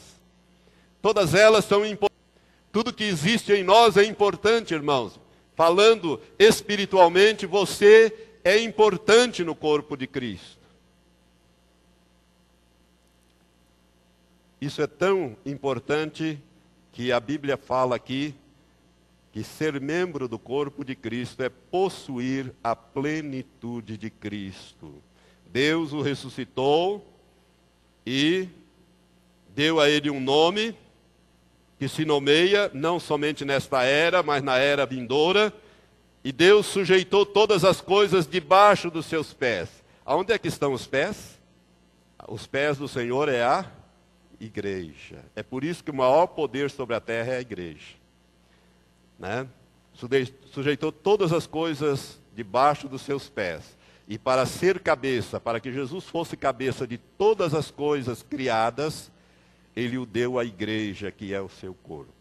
[1.02, 2.14] Todas elas são importantes.
[2.72, 5.20] Tudo que existe em nós é importante, irmãos.
[5.56, 8.12] Falando espiritualmente, você
[8.44, 10.63] é importante no corpo de Cristo.
[14.64, 16.40] Isso é tão importante
[16.94, 18.34] que a Bíblia fala aqui
[19.30, 25.04] que ser membro do corpo de Cristo é possuir a plenitude de Cristo.
[25.52, 27.06] Deus o ressuscitou
[28.06, 28.48] e
[29.50, 30.74] deu a ele um nome
[31.78, 35.52] que se nomeia não somente nesta era, mas na era vindoura.
[36.24, 39.68] E Deus sujeitou todas as coisas debaixo dos seus pés.
[40.06, 41.38] Aonde é que estão os pés?
[42.30, 43.83] Os pés do Senhor é a
[44.46, 45.24] igreja.
[45.36, 48.04] É por isso que o maior poder sobre a terra é a igreja
[49.24, 49.48] né?
[50.52, 53.78] sujeitou todas as coisas debaixo dos seus pés.
[54.06, 59.10] E para ser cabeça, para que Jesus fosse cabeça de todas as coisas criadas,
[59.74, 62.12] ele o deu à igreja, que é o seu corpo.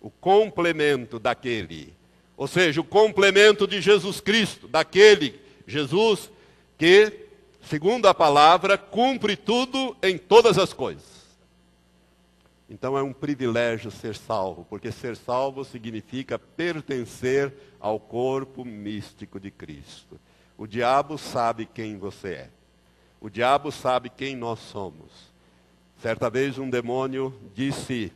[0.00, 1.92] O complemento daquele,
[2.36, 6.30] ou seja, o complemento de Jesus Cristo, daquele Jesus
[6.78, 7.26] que,
[7.68, 11.17] segundo a palavra, cumpre tudo em todas as coisas.
[12.68, 19.50] Então é um privilégio ser salvo, porque ser salvo significa pertencer ao corpo místico de
[19.50, 20.20] Cristo.
[20.56, 22.50] O diabo sabe quem você é.
[23.20, 25.32] O diabo sabe quem nós somos.
[26.02, 28.12] Certa vez um demônio disse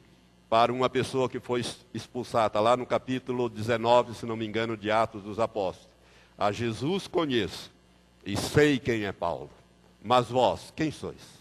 [0.50, 4.90] para uma pessoa que foi expulsada, lá no capítulo 19, se não me engano, de
[4.90, 5.88] Atos dos Apóstolos:
[6.36, 7.72] A Jesus conheço
[8.24, 9.50] e sei quem é Paulo,
[10.02, 11.40] mas vós, quem sois?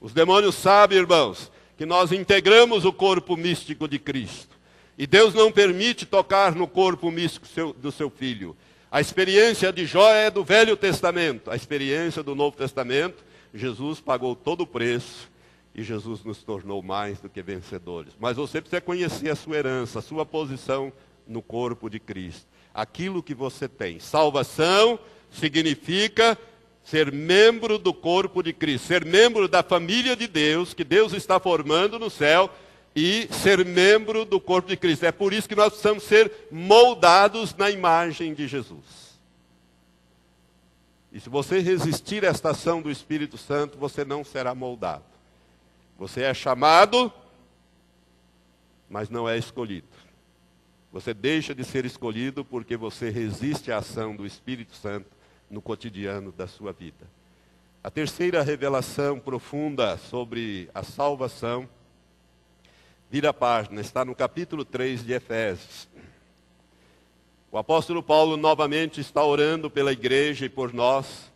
[0.00, 4.58] Os demônios sabem, irmãos, que nós integramos o corpo místico de Cristo.
[4.98, 8.56] E Deus não permite tocar no corpo místico seu, do seu filho.
[8.90, 11.48] A experiência de Jó é do Velho Testamento.
[11.52, 15.30] A experiência do Novo Testamento, Jesus pagou todo o preço
[15.72, 18.12] e Jesus nos tornou mais do que vencedores.
[18.18, 20.92] Mas você precisa conhecer a sua herança, a sua posição
[21.28, 22.48] no corpo de Cristo.
[22.74, 24.00] Aquilo que você tem.
[24.00, 24.98] Salvação
[25.30, 26.36] significa
[26.90, 31.38] ser membro do corpo de Cristo, ser membro da família de Deus, que Deus está
[31.38, 32.50] formando no céu,
[32.96, 35.04] e ser membro do corpo de Cristo.
[35.04, 39.18] É por isso que nós precisamos ser moldados na imagem de Jesus.
[41.12, 45.04] E se você resistir a esta ação do Espírito Santo, você não será moldado.
[45.98, 47.12] Você é chamado,
[48.88, 49.88] mas não é escolhido.
[50.90, 55.17] Você deixa de ser escolhido porque você resiste à ação do Espírito Santo
[55.50, 57.06] no cotidiano da sua vida.
[57.82, 61.68] A terceira revelação profunda sobre a salvação,
[63.10, 65.88] vira a página, está no capítulo 3 de Efésios.
[67.50, 71.32] O apóstolo Paulo novamente está orando pela igreja e por nós.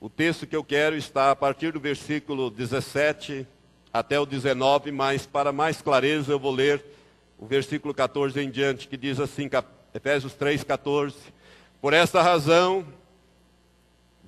[0.00, 3.46] O texto que eu quero está a partir do versículo 17
[3.92, 6.82] até o 19, mas para mais clareza eu vou ler
[7.38, 9.50] o versículo 14 em diante, que diz assim,
[9.92, 11.14] Efésios 3, 14.
[11.84, 12.82] Por esta razão,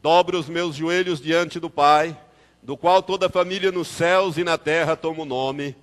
[0.02, 2.14] dobro os meus joelhos diante do Pai,
[2.62, 5.74] do qual toda família nos céus e na terra toma o nome,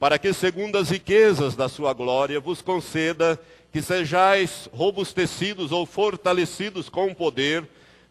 [0.00, 3.40] para que, segundo as riquezas da sua glória, vos conceda
[3.70, 7.64] que sejais robustecidos ou fortalecidos com poder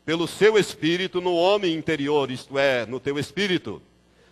[0.05, 3.81] pelo seu espírito no homem interior, isto é, no teu espírito.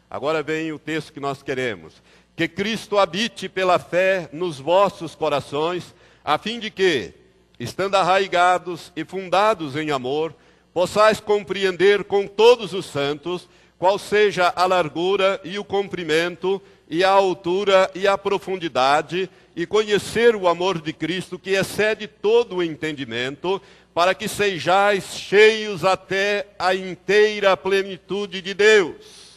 [0.09, 2.01] Agora vem o texto que nós queremos.
[2.37, 7.26] Que Cristo habite pela fé nos vossos corações, a fim de que,
[7.59, 10.35] estando arraigados e fundados em amor,
[10.73, 17.09] possais compreender com todos os santos qual seja a largura e o comprimento e a
[17.09, 23.61] altura e a profundidade, e conhecer o amor de Cristo que excede todo o entendimento,
[23.93, 29.35] para que sejais cheios até a inteira plenitude de Deus.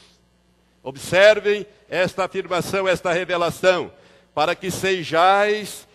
[0.83, 3.91] Observem esta afirmação, esta revelação,
[4.35, 5.89] para que sejais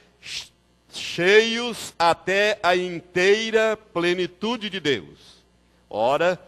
[0.97, 5.43] cheios até a inteira plenitude de Deus.
[5.89, 6.39] Ora,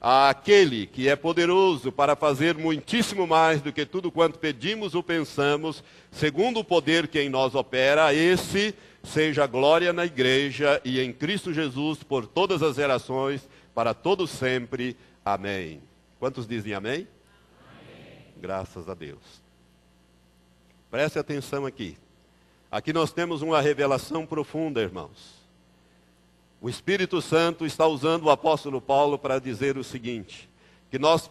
[0.00, 5.82] aquele que é poderoso para fazer muitíssimo mais do que tudo quanto pedimos ou pensamos,
[6.10, 11.52] segundo o poder que em nós opera, esse seja glória na igreja e em Cristo
[11.52, 14.96] Jesus por todas as gerações, para todos sempre.
[15.24, 15.80] Amém.
[16.18, 17.06] Quantos dizem amém?
[17.68, 18.24] amém?
[18.36, 19.42] Graças a Deus.
[20.90, 21.96] Preste atenção aqui.
[22.76, 25.46] Aqui nós temos uma revelação profunda, irmãos.
[26.60, 30.46] O Espírito Santo está usando o apóstolo Paulo para dizer o seguinte:
[30.90, 31.30] que nós,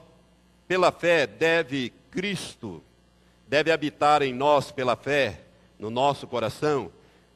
[0.68, 2.82] pela fé, deve Cristo,
[3.48, 5.42] deve habitar em nós pela fé,
[5.78, 6.92] no nosso coração,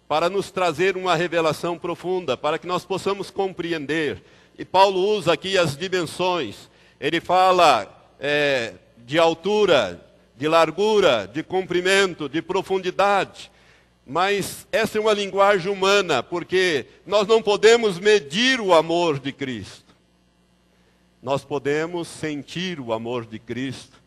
[0.07, 4.23] para nos trazer uma revelação profunda, para que nós possamos compreender.
[4.57, 6.67] E Paulo usa aqui as dimensões.
[6.99, 7.87] Ele fala
[8.19, 8.73] é,
[9.05, 10.03] de altura,
[10.35, 13.51] de largura, de comprimento, de profundidade.
[14.09, 19.85] Mas essa é uma linguagem humana, porque nós não podemos medir o amor de Cristo.
[21.21, 24.01] Nós podemos sentir o amor de Cristo,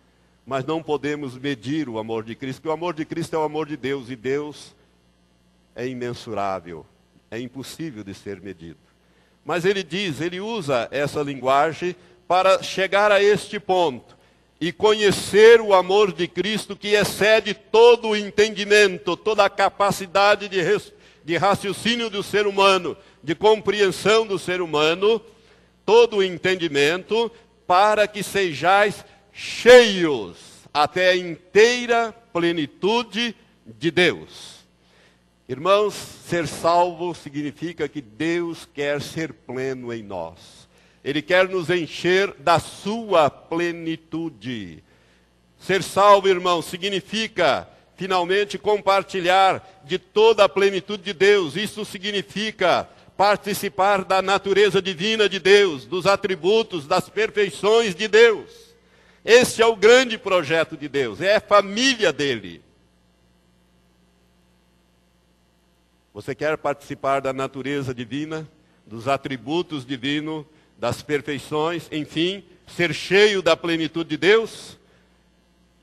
[0.45, 3.45] mas não podemos medir o amor de Cristo, porque o amor de Cristo é o
[3.45, 4.75] amor de Deus e Deus
[5.77, 6.85] é imensurável,
[7.31, 8.81] é impossível de ser medido.
[9.45, 11.95] Mas ele diz, ele usa essa linguagem
[12.27, 14.17] para chegar a este ponto
[14.63, 20.61] e conhecer o amor de Cristo que excede todo o entendimento, toda a capacidade de,
[21.25, 25.21] de raciocínio do ser humano, de compreensão do ser humano,
[25.85, 27.29] todo o entendimento,
[27.67, 30.37] para que sejais cheios
[30.73, 33.35] até a inteira plenitude
[33.67, 34.61] de Deus.
[35.49, 40.62] Irmãos, ser salvo significa que Deus quer ser pleno em nós.
[41.05, 44.83] Ele quer nos encher da sua plenitude.
[45.59, 51.57] Ser salvo, irmão, significa finalmente compartilhar de toda a plenitude de Deus.
[51.57, 58.51] Isso significa participar da natureza divina de Deus, dos atributos, das perfeições de Deus.
[59.25, 62.63] Este é o grande projeto de Deus, é a família dele.
[66.13, 68.49] Você quer participar da natureza divina,
[68.85, 70.45] dos atributos divinos,
[70.83, 74.77] das perfeições, enfim, ser cheio da plenitude de Deus?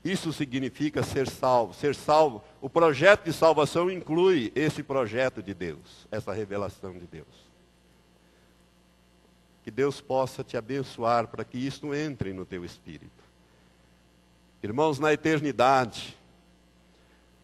[0.04, 1.72] Isso significa ser salvo.
[1.72, 7.26] Ser salvo, o projeto de salvação inclui esse projeto de Deus, essa revelação de Deus.
[9.64, 13.24] Que Deus possa te abençoar para que isto entre no teu espírito.
[14.62, 16.14] Irmãos, na eternidade,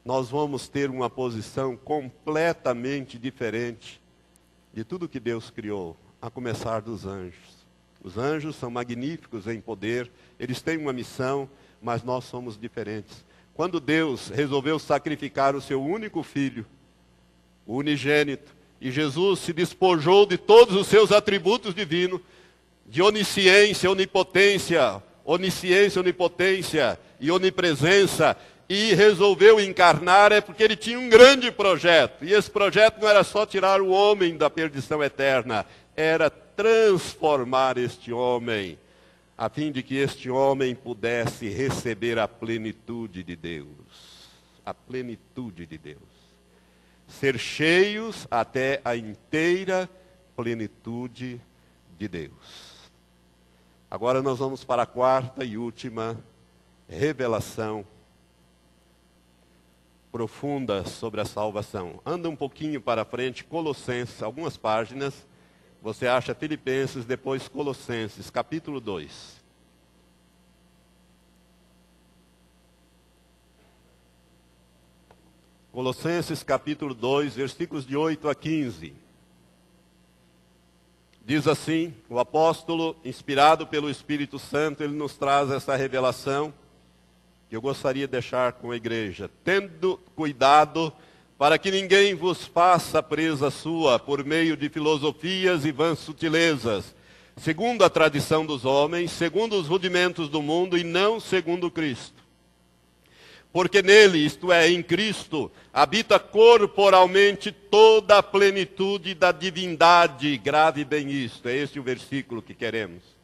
[0.05, 3.99] nós vamos ter uma posição completamente diferente
[4.75, 7.57] de tudo que Deus criou, a começar dos anjos.
[8.03, 11.49] Os anjos são magníficos em poder, eles têm uma missão,
[11.83, 13.25] mas nós somos diferentes.
[13.55, 16.67] Quando Deus resolveu sacrificar o seu único filho,
[17.67, 22.21] o unigênito, e Jesus se despojou de todos os seus atributos divinos,
[22.87, 28.37] de onisciência, onipotência, onisciência, onipotência e onipresença,
[28.69, 32.25] e resolveu encarnar é porque ele tinha um grande projeto.
[32.25, 35.65] E esse projeto não era só tirar o homem da perdição eterna,
[35.97, 38.79] era transformar este homem,
[39.37, 44.29] a fim de que este homem pudesse receber a plenitude de Deus.
[44.65, 46.03] A plenitude de Deus.
[47.09, 49.89] Ser cheios até a inteira
[50.37, 51.41] plenitude
[51.99, 52.91] de Deus.
[53.91, 56.19] Agora nós vamos para a quarta e última
[56.89, 57.87] revelação
[60.11, 62.01] profunda sobre a salvação.
[62.05, 65.27] Anda um pouquinho para frente, Colossenses, algumas páginas.
[65.87, 69.37] Você acha Filipenses, depois Colossenses, capítulo 2.
[75.71, 78.95] Colossenses capítulo 2, versículos de 8 a 15.
[81.25, 86.53] Diz assim: o apóstolo, inspirado pelo Espírito Santo, ele nos traz essa revelação
[87.49, 89.31] que eu gostaria de deixar com a igreja.
[89.45, 90.93] Tendo cuidado
[91.39, 96.95] para que ninguém vos faça presa sua por meio de filosofias e vãs sutilezas,
[97.37, 102.25] segundo a tradição dos homens, segundo os rudimentos do mundo e não segundo Cristo.
[103.53, 110.37] Porque nele, isto é, em Cristo, habita corporalmente toda a plenitude da divindade.
[110.37, 113.17] Grave bem isto, é esse o versículo que queremos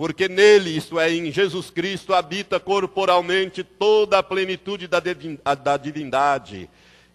[0.00, 6.70] porque nele, isto é, em Jesus Cristo, habita corporalmente toda a plenitude da divindade.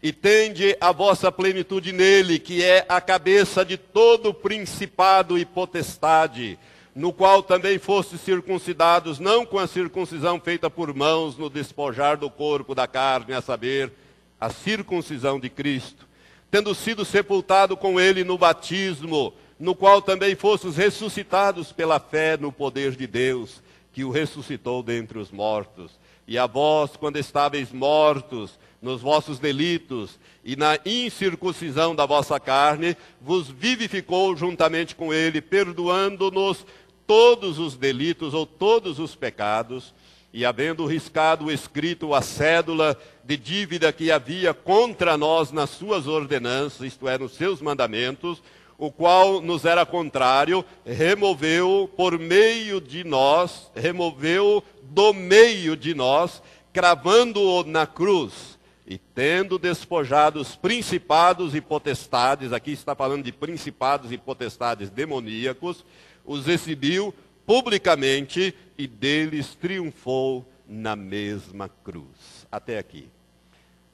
[0.06, 6.60] E tende a vossa plenitude nele, que é a cabeça de todo principado e potestade,
[6.94, 12.30] no qual também fostes circuncidados, não com a circuncisão feita por mãos, no despojar do
[12.30, 13.92] corpo da carne, a saber,
[14.40, 16.08] a circuncisão de Cristo,
[16.52, 22.52] tendo sido sepultado com ele no batismo, no qual também fostes ressuscitados pela fé no
[22.52, 23.60] poder de Deus,
[23.92, 26.00] que o ressuscitou dentre os mortos.
[26.28, 32.96] E a vós, quando estáveis mortos nos vossos delitos e na incircuncisão da vossa carne,
[33.20, 36.64] vos vivificou juntamente com ele, perdoando-nos
[37.08, 39.94] todos os delitos ou todos os pecados,
[40.32, 46.08] e havendo riscado o escrito, a cédula de dívida que havia contra nós nas suas
[46.08, 48.44] ordenanças, isto é, nos seus mandamentos,
[48.78, 56.42] o qual nos era contrário, removeu por meio de nós, removeu do meio de nós,
[56.72, 58.55] cravando-o na cruz,
[58.88, 65.84] e tendo despojado os principados e potestades, aqui está falando de principados e potestades demoníacos,
[66.24, 67.14] os exibiu
[67.46, 72.46] publicamente e deles triunfou na mesma cruz.
[72.52, 73.10] Até aqui.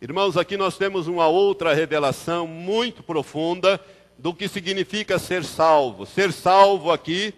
[0.02, 3.80] Irmãos, aqui nós temos uma outra revelação muito profunda
[4.18, 6.06] do que significa ser salvo.
[6.06, 7.34] Ser salvo aqui,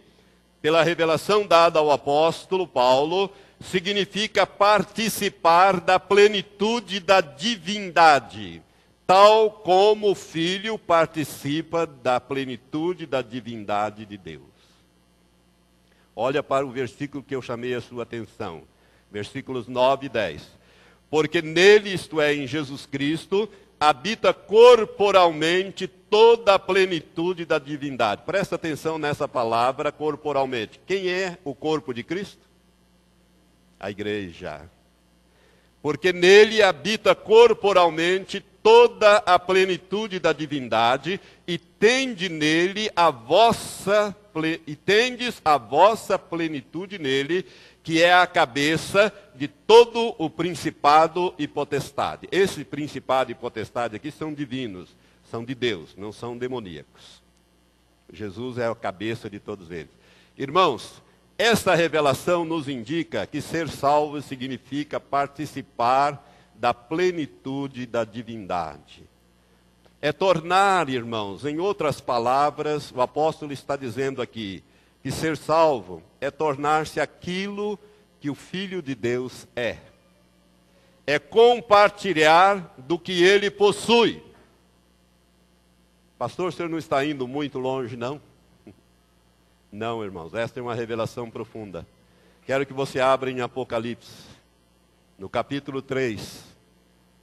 [0.62, 3.30] pela revelação dada ao apóstolo Paulo,
[3.64, 8.62] significa participar da plenitude da divindade.
[9.06, 14.42] tal como o Filho participa da plenitude da divindade de Deus.
[16.16, 18.64] Olha para o versículo que eu chamei a sua atenção,
[19.12, 20.48] versículos 9 e 10.
[21.10, 23.50] Porque nele, isto é, em Jesus Cristo,
[23.80, 28.24] habita corporalmente toda a plenitude da divindade.
[28.26, 30.80] Presta atenção nessa palavra corporalmente.
[30.88, 32.53] Quem é o corpo de Cristo?
[33.84, 34.62] A igreja.
[35.82, 44.16] Porque nele habita corporalmente toda a plenitude da divindade e tende nele a vossa
[44.66, 47.46] e tendes a vossa plenitude nele,
[47.84, 52.28] que é a cabeça de todo o principado e potestade.
[52.32, 54.96] Esse principado e potestade aqui são divinos,
[55.30, 57.22] são de Deus, não são demoníacos.
[58.12, 59.92] Jesus é a cabeça de todos eles.
[60.38, 61.02] Irmãos,
[61.38, 66.24] esta revelação nos indica que ser salvo significa participar
[66.56, 69.04] da plenitude da divindade.
[70.02, 74.64] É tornar, irmãos, em outras palavras, o apóstolo está dizendo aqui,
[75.02, 77.80] que ser salvo é tornar-se aquilo
[78.20, 79.78] que o Filho de Deus é.
[81.06, 84.22] É compartilhar do que ele possui.
[86.18, 88.22] Pastor, o senhor não está indo muito longe, não?
[89.74, 91.84] Não, irmãos, esta é uma revelação profunda.
[92.46, 94.28] Quero que você abra em Apocalipse,
[95.18, 96.44] no capítulo 3,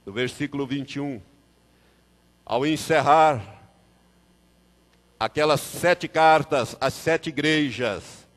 [0.05, 1.21] no versículo 21
[2.45, 3.41] ao encerrar
[5.17, 8.27] aquelas sete cartas às sete igrejas,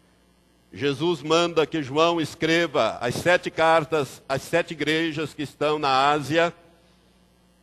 [0.72, 6.54] Jesus manda que João escreva as sete cartas às sete igrejas que estão na Ásia,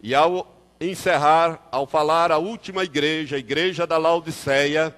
[0.01, 4.93] e ao encerrar, ao falar a última igreja, a igreja da Laodiceia,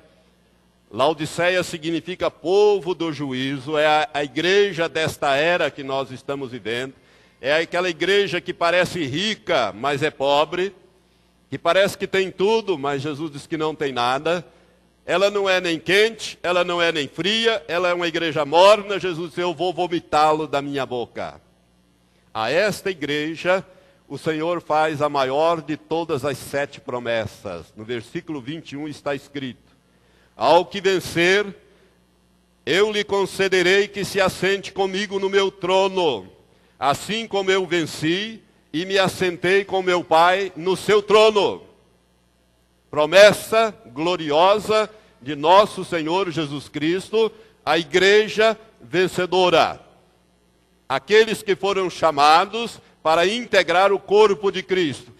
[0.94, 6.94] Laodiceia significa povo do juízo, é a, a igreja desta era que nós estamos vivendo,
[7.42, 10.72] é aquela igreja que parece rica, mas é pobre,
[11.50, 14.46] que parece que tem tudo, mas Jesus diz que não tem nada.
[15.04, 19.00] Ela não é nem quente, ela não é nem fria, ela é uma igreja morna.
[19.00, 21.42] Jesus disse: Eu vou vomitá-lo da minha boca.
[22.32, 23.66] A esta igreja,
[24.08, 27.74] o Senhor faz a maior de todas as sete promessas.
[27.76, 29.73] No versículo 21 está escrito:
[30.36, 31.56] Ao que vencer,
[32.66, 36.28] eu lhe concederei que se assente comigo no meu trono,
[36.80, 41.62] assim como eu venci e me assentei com meu Pai no seu trono.
[42.90, 44.90] Promessa gloriosa
[45.22, 47.32] de nosso Senhor Jesus Cristo,
[47.66, 49.80] a igreja vencedora.
[50.88, 55.12] Aqueles que foram chamados para integrar o corpo de Cristo.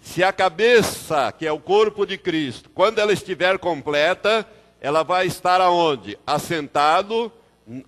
[0.00, 4.46] Se a cabeça, que é o corpo de Cristo, quando ela estiver completa,
[4.82, 6.18] ela vai estar aonde?
[6.26, 7.30] Assentado,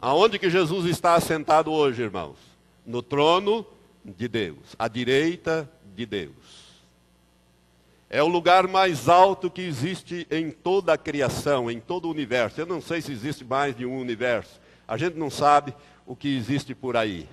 [0.00, 2.36] aonde que Jesus está assentado hoje, irmãos?
[2.86, 3.66] No trono
[4.04, 6.32] de Deus, à direita de Deus.
[8.08, 12.60] É o lugar mais alto que existe em toda a criação, em todo o universo.
[12.60, 14.60] Eu não sei se existe mais de um universo.
[14.86, 15.74] A gente não sabe
[16.06, 17.28] o que existe por aí.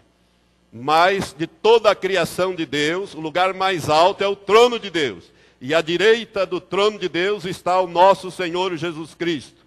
[0.73, 4.89] Mas de toda a criação de Deus, o lugar mais alto é o trono de
[4.89, 5.31] Deus.
[5.61, 9.65] E à direita do trono de Deus está o nosso Senhor Jesus Cristo.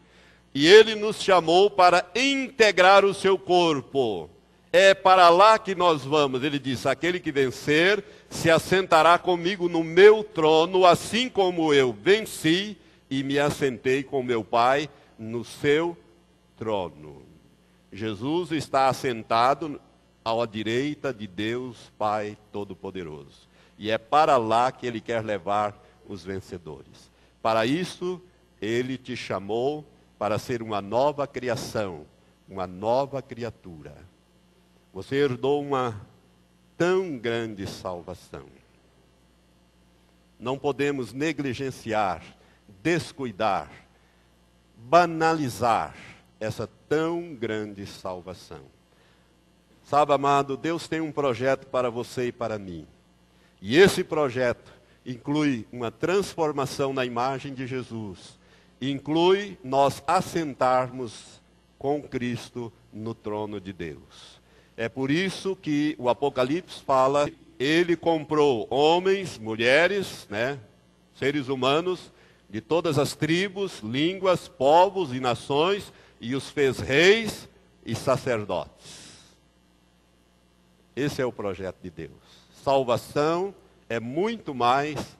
[0.53, 4.29] E ele nos chamou para integrar o seu corpo
[4.77, 6.43] é para lá que nós vamos.
[6.43, 12.77] Ele diz: aquele que vencer se assentará comigo no meu trono, assim como eu venci
[13.09, 15.97] e me assentei com meu Pai no seu
[16.57, 17.23] trono.
[17.93, 19.81] Jesus está assentado
[20.25, 23.49] à direita de Deus Pai Todo-Poderoso.
[23.79, 27.11] E é para lá que ele quer levar os vencedores.
[27.43, 28.21] Para isso,
[28.61, 29.85] ele te chamou
[30.19, 32.07] para ser uma nova criação,
[32.49, 33.95] uma nova criatura.
[34.93, 36.01] Você herdou uma
[36.77, 38.47] tão grande salvação.
[40.39, 42.23] Não podemos negligenciar,
[42.83, 43.71] descuidar,
[44.77, 45.95] banalizar
[46.41, 48.63] essa tão grande salvação.
[49.85, 52.87] Sabe, amado, Deus tem um projeto para você e para mim.
[53.61, 54.74] E esse projeto
[55.05, 58.39] inclui uma transformação na imagem de Jesus.
[58.81, 61.41] Inclui nós assentarmos
[61.79, 64.41] com Cristo no trono de Deus.
[64.77, 70.59] É por isso que o Apocalipse fala, ele comprou homens, mulheres, né,
[71.15, 72.13] seres humanos
[72.51, 77.49] de todas as tribos, línguas, povos e nações e os fez reis
[77.85, 79.05] e sacerdotes.
[80.97, 82.13] Esse é o projeto de Deus.
[82.63, 83.55] Salvação
[83.89, 85.17] é muito mais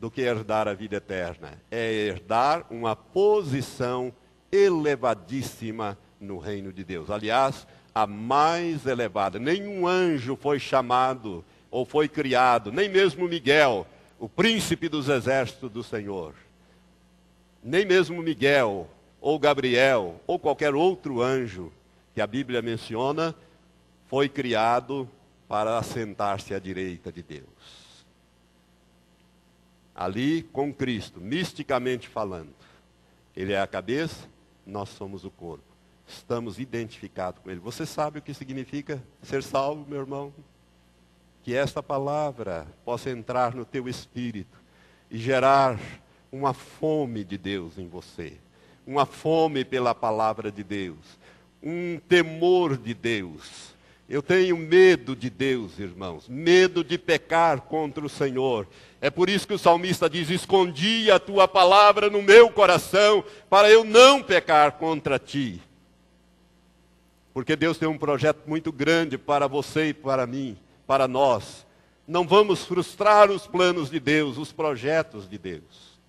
[0.00, 1.60] do que herdar a vida eterna.
[1.70, 4.12] É herdar uma posição
[4.50, 7.10] elevadíssima no reino de Deus.
[7.10, 9.38] Aliás, a mais elevada.
[9.38, 13.86] Nenhum anjo foi chamado ou foi criado, nem mesmo Miguel,
[14.18, 16.34] o príncipe dos exércitos do Senhor.
[17.62, 18.88] Nem mesmo Miguel,
[19.20, 21.72] ou Gabriel, ou qualquer outro anjo
[22.14, 23.34] que a Bíblia menciona,
[24.06, 25.08] foi criado
[25.46, 27.77] para assentar-se à direita de Deus.
[29.98, 32.54] Ali com Cristo, misticamente falando,
[33.36, 34.28] Ele é a cabeça,
[34.64, 35.64] nós somos o corpo.
[36.06, 37.58] Estamos identificados com Ele.
[37.58, 40.32] Você sabe o que significa ser salvo, meu irmão?
[41.42, 44.56] Que esta palavra possa entrar no teu espírito
[45.10, 45.80] e gerar
[46.30, 48.34] uma fome de Deus em você,
[48.86, 51.18] uma fome pela palavra de Deus,
[51.60, 53.74] um temor de Deus.
[54.08, 58.66] Eu tenho medo de Deus, irmãos, medo de pecar contra o Senhor.
[59.02, 63.70] É por isso que o salmista diz: Escondi a tua palavra no meu coração, para
[63.70, 65.60] eu não pecar contra ti.
[67.34, 70.56] Porque Deus tem um projeto muito grande para você e para mim,
[70.86, 71.66] para nós.
[72.06, 76.00] Não vamos frustrar os planos de Deus, os projetos de Deus.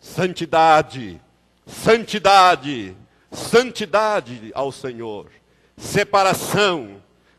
[0.00, 1.20] Santidade,
[1.64, 2.96] santidade,
[3.30, 5.30] santidade ao Senhor.
[5.78, 6.98] Separação,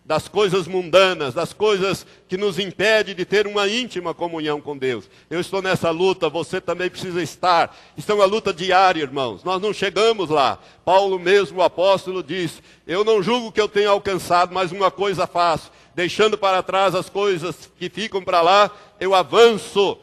[0.09, 5.07] das coisas mundanas, das coisas que nos impedem de ter uma íntima comunhão com Deus.
[5.29, 7.77] Eu estou nessa luta, você também precisa estar.
[7.95, 9.43] Isso é uma luta diária, irmãos.
[9.43, 10.57] Nós não chegamos lá.
[10.83, 15.27] Paulo mesmo, o apóstolo, diz: Eu não julgo que eu tenha alcançado, mas uma coisa
[15.27, 15.71] faço.
[15.93, 19.95] Deixando para trás as coisas que ficam para lá, eu avanço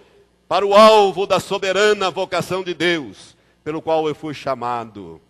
[0.47, 5.21] para o alvo da soberana vocação de Deus, pelo qual eu fui chamado.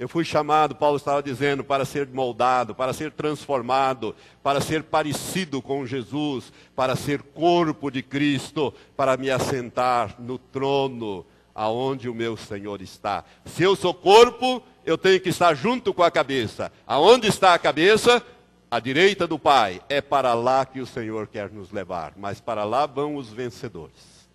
[0.00, 5.60] Eu fui chamado, Paulo estava dizendo, para ser moldado, para ser transformado, para ser parecido
[5.60, 12.34] com Jesus, para ser corpo de Cristo, para me assentar no trono aonde o meu
[12.34, 13.26] Senhor está.
[13.44, 16.72] Se eu sou corpo, eu tenho que estar junto com a cabeça.
[16.86, 18.24] Aonde está a cabeça?
[18.70, 19.82] À direita do Pai.
[19.86, 24.26] É para lá que o Senhor quer nos levar, mas para lá vão os vencedores.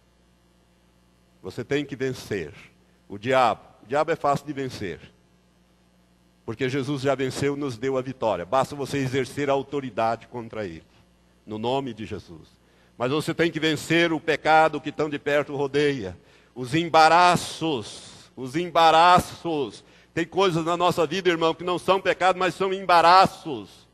[1.42, 2.54] Você tem que vencer
[3.10, 3.62] o diabo.
[3.82, 5.15] O diabo é fácil de vencer.
[6.46, 8.46] Porque Jesus já venceu e nos deu a vitória.
[8.46, 10.84] Basta você exercer a autoridade contra ele.
[11.46, 12.50] No nome de Jesus.
[12.98, 16.18] Mas você tem que vencer o pecado que tão de perto rodeia.
[16.54, 18.30] Os embaraços.
[18.36, 19.84] Os embaraços.
[20.14, 23.86] Tem coisas na nossa vida, irmão, que não são pecado, mas são embaraços.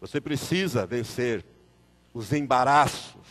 [0.00, 1.42] Você precisa vencer
[2.12, 3.23] os embaraços.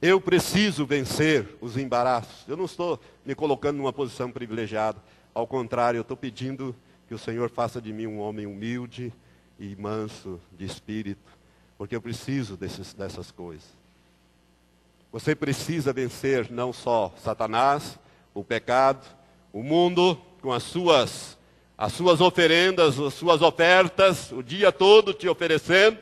[0.00, 2.46] Eu preciso vencer os embaraços.
[2.46, 5.02] Eu não estou me colocando numa posição privilegiada.
[5.34, 6.76] Ao contrário, eu estou pedindo
[7.08, 9.12] que o Senhor faça de mim um homem humilde
[9.58, 11.32] e manso de espírito,
[11.78, 13.66] porque eu preciso desses, dessas coisas.
[15.10, 17.98] Você precisa vencer não só Satanás,
[18.34, 19.06] o pecado,
[19.52, 21.36] o mundo com as suas
[21.78, 25.98] as suas oferendas, as suas ofertas, o dia todo te oferecendo.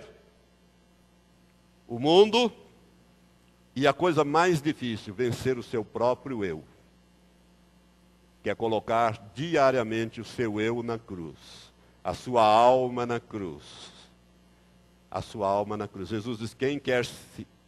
[1.89, 2.53] O mundo
[3.77, 6.63] e a coisa mais difícil, vencer o seu próprio eu.
[8.43, 11.73] Que é colocar diariamente o seu eu na cruz.
[12.03, 13.65] A sua alma na cruz.
[15.11, 16.11] A sua alma na cruz.
[16.11, 17.07] Jesus diz: quem quer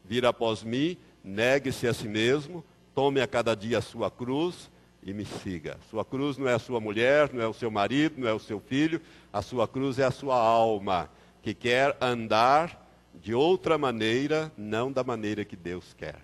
[0.04, 4.70] vir após mim, negue-se a si mesmo, tome a cada dia a sua cruz
[5.02, 5.78] e me siga.
[5.90, 8.38] Sua cruz não é a sua mulher, não é o seu marido, não é o
[8.38, 9.00] seu filho.
[9.32, 11.10] A sua cruz é a sua alma,
[11.42, 12.85] que quer andar
[13.22, 16.16] de outra maneira, não da maneira que Deus quer.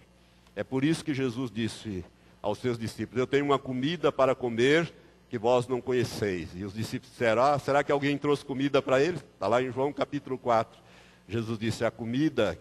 [0.54, 2.04] É por isso que Jesus disse
[2.40, 4.92] aos seus discípulos: Eu tenho uma comida para comer
[5.28, 6.50] que vós não conheceis.
[6.54, 9.20] E os discípulos disseram: Ah, será que alguém trouxe comida para eles?
[9.34, 10.80] Está lá em João capítulo 4.
[11.28, 12.58] Jesus disse: A comida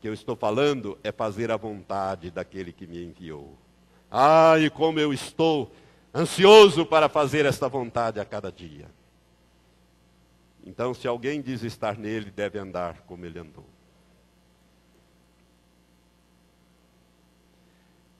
[0.00, 3.56] que eu estou falando é fazer a vontade daquele que me enviou.
[4.10, 5.72] Ah, e como eu estou
[6.14, 8.86] ansioso para fazer esta vontade a cada dia.
[10.64, 13.66] Então, se alguém diz estar nele, deve andar como ele andou.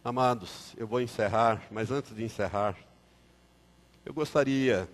[0.05, 2.77] Amados, eu vou encerrar, mas antes de encerrar,
[4.05, 4.89] eu gostaria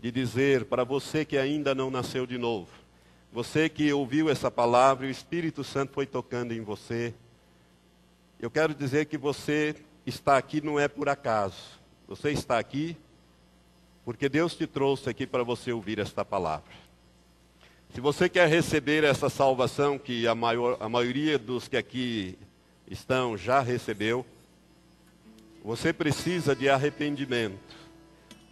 [0.00, 2.70] de dizer para você que ainda não nasceu de novo,
[3.30, 7.14] você que ouviu essa palavra e o Espírito Santo foi tocando em você,
[8.40, 9.76] eu quero dizer que você
[10.06, 11.78] está aqui não é por acaso.
[12.06, 12.96] Você está aqui
[14.06, 16.70] porque Deus te trouxe aqui para você ouvir esta palavra.
[17.92, 22.38] Se você quer receber essa salvação que a, maior, a maioria dos que aqui
[22.88, 24.24] estão já recebeu,
[25.64, 27.58] você precisa de arrependimento.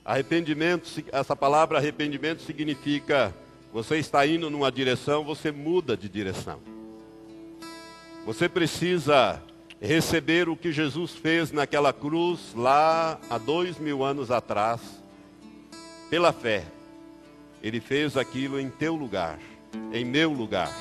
[0.05, 3.32] Arrependimento, essa palavra arrependimento significa
[3.72, 6.59] você está indo numa direção, você muda de direção.
[8.26, 9.40] Você precisa
[9.80, 15.03] receber o que Jesus fez naquela cruz lá há dois mil anos atrás
[16.11, 16.64] pela fé.
[17.62, 19.38] Ele fez aquilo em teu lugar,
[19.92, 20.72] em meu lugar.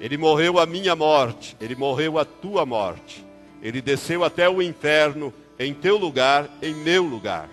[0.00, 3.24] Ele morreu a minha morte, ele morreu a tua morte.
[3.62, 7.48] Ele desceu até o inferno em teu lugar, em meu lugar.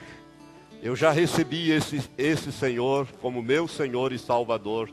[0.83, 4.89] Eu já recebi esse, esse Senhor como meu Senhor e Salvador.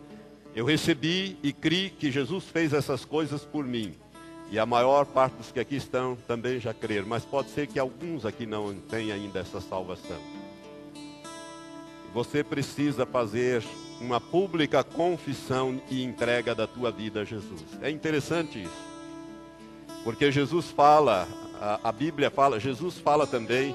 [0.55, 3.95] Eu recebi e criei que Jesus fez essas coisas por mim.
[4.51, 7.79] E a maior parte dos que aqui estão também já creram, mas pode ser que
[7.79, 10.38] alguns aqui não tenham ainda essa salvação.
[12.15, 13.63] Você precisa fazer
[14.01, 17.65] uma pública confissão e entrega da tua vida a Jesus.
[17.83, 18.89] É interessante isso.
[20.05, 21.29] Porque Jesus fala,
[21.61, 23.75] a, a Bíblia fala, Jesus fala também,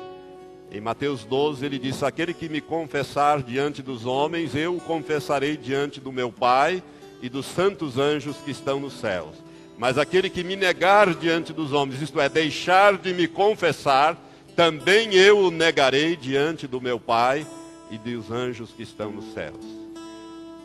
[0.71, 5.55] em Mateus 12, ele diz: Aquele que me confessar diante dos homens, eu o confessarei
[5.55, 6.81] diante do meu Pai
[7.21, 9.36] e dos santos anjos que estão nos céus.
[9.77, 14.17] Mas aquele que me negar diante dos homens, isto é, deixar de me confessar,
[14.55, 17.45] também eu o negarei diante do meu Pai
[17.94, 19.64] e dos anjos que estão nos céus.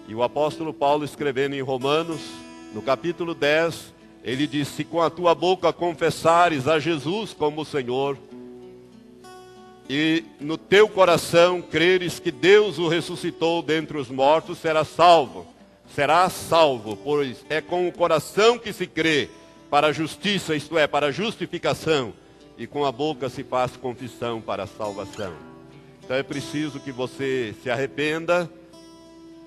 [0.07, 2.21] E o apóstolo Paulo, escrevendo em Romanos,
[2.73, 3.93] no capítulo 10,
[4.25, 8.17] ele diz: Se com a tua boca confessares a Jesus como Senhor,
[9.89, 15.47] e no teu coração creres que Deus o ressuscitou dentre os mortos, serás salvo
[15.95, 19.29] será salvo, pois é com o coração que se crê
[19.71, 22.13] para a justiça, isto é, para a justificação,
[22.57, 25.48] e com a boca se faz confissão para a salvação.
[26.09, 28.51] Então é preciso que você se arrependa,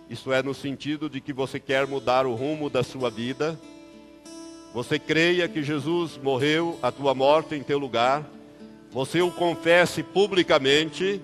[0.07, 3.59] isto é, no sentido de que você quer mudar o rumo da sua vida.
[4.72, 8.24] Você creia que Jesus morreu a tua morte em teu lugar.
[8.91, 11.20] Você o confesse publicamente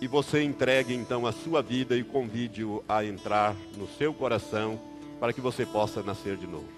[0.00, 4.80] e você entregue então a sua vida e convide-o a entrar no seu coração
[5.20, 6.68] para que você possa nascer de novo.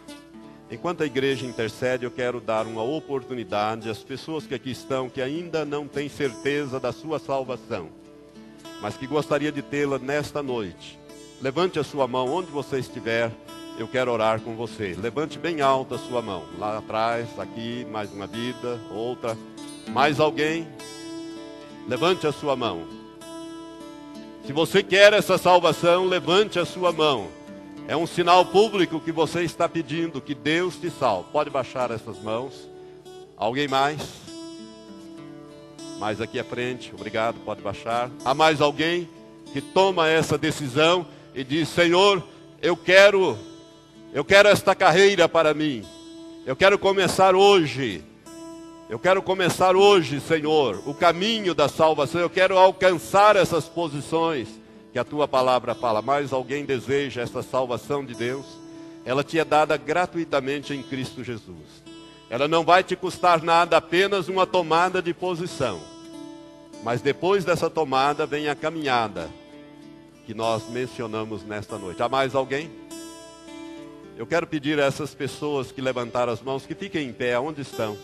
[0.72, 5.20] Enquanto a igreja intercede, eu quero dar uma oportunidade às pessoas que aqui estão que
[5.20, 7.90] ainda não têm certeza da sua salvação,
[8.80, 10.98] mas que gostaria de tê-la nesta noite.
[11.42, 13.30] Levante a sua mão onde você estiver,
[13.78, 14.96] eu quero orar com você.
[14.98, 19.36] Levante bem alta a sua mão, lá atrás, aqui, mais uma vida, outra.
[19.88, 20.66] Mais alguém?
[21.86, 22.84] Levante a sua mão.
[24.46, 27.41] Se você quer essa salvação, levante a sua mão.
[27.88, 31.30] É um sinal público que você está pedindo que Deus te salve.
[31.32, 32.68] Pode baixar essas mãos.
[33.36, 34.00] Alguém mais?
[35.98, 38.08] Mais aqui à frente, obrigado, pode baixar.
[38.24, 39.08] Há mais alguém
[39.52, 42.22] que toma essa decisão e diz: Senhor,
[42.60, 43.36] eu quero,
[44.14, 45.84] eu quero esta carreira para mim.
[46.46, 48.04] Eu quero começar hoje.
[48.88, 52.20] Eu quero começar hoje, Senhor, o caminho da salvação.
[52.20, 54.48] Eu quero alcançar essas posições
[54.92, 56.02] que a tua palavra fala.
[56.02, 58.44] Mas alguém deseja essa salvação de Deus?
[59.04, 61.82] Ela te é dada gratuitamente em Cristo Jesus.
[62.30, 65.80] Ela não vai te custar nada, apenas uma tomada de posição.
[66.82, 69.30] Mas depois dessa tomada vem a caminhada
[70.24, 72.02] que nós mencionamos nesta noite.
[72.02, 72.70] Há mais alguém?
[74.16, 77.62] Eu quero pedir a essas pessoas que levantaram as mãos que fiquem em pé, onde
[77.62, 77.96] estão.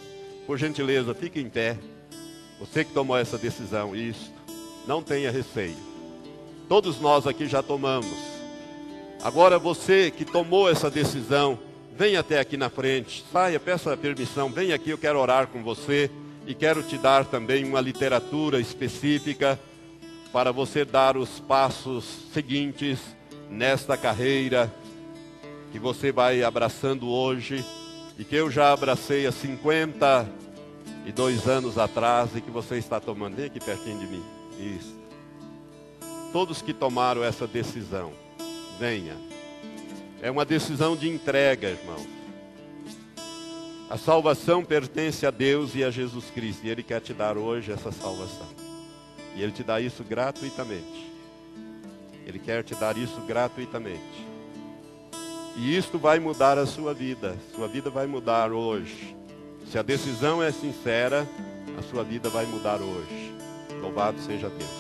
[0.47, 1.78] Por gentileza, fique em pé.
[2.59, 4.32] Você que tomou essa decisão, isso.
[4.86, 5.88] Não tenha receio.
[6.69, 8.12] Todos nós aqui já tomamos.
[9.23, 11.59] Agora você que tomou essa decisão,
[11.97, 13.25] venha até aqui na frente.
[13.33, 14.51] Saia, peça permissão.
[14.51, 16.11] Venha aqui, eu quero orar com você.
[16.47, 19.59] E quero te dar também uma literatura específica
[20.33, 23.01] para você dar os passos seguintes
[23.51, 24.73] nesta carreira
[25.73, 27.64] que você vai abraçando hoje
[28.19, 33.37] e que eu já abracei há 52 anos atrás e que você está tomando.
[33.37, 34.23] Vem aqui pertinho de mim.
[34.59, 35.08] Isso.
[36.33, 38.12] Todos que tomaram essa decisão,
[38.79, 39.16] venha.
[40.20, 42.18] É uma decisão de entrega, irmão.
[43.89, 46.66] A salvação pertence a Deus e a Jesus Cristo.
[46.66, 48.47] E Ele quer te dar hoje essa salvação.
[49.35, 51.11] E Ele te dá isso gratuitamente.
[52.26, 54.26] Ele quer te dar isso gratuitamente.
[55.57, 57.37] E isto vai mudar a sua vida.
[57.55, 59.16] Sua vida vai mudar hoje.
[59.70, 61.26] Se a decisão é sincera,
[61.79, 63.35] a sua vida vai mudar hoje.
[63.81, 64.78] Louvado seja Deus.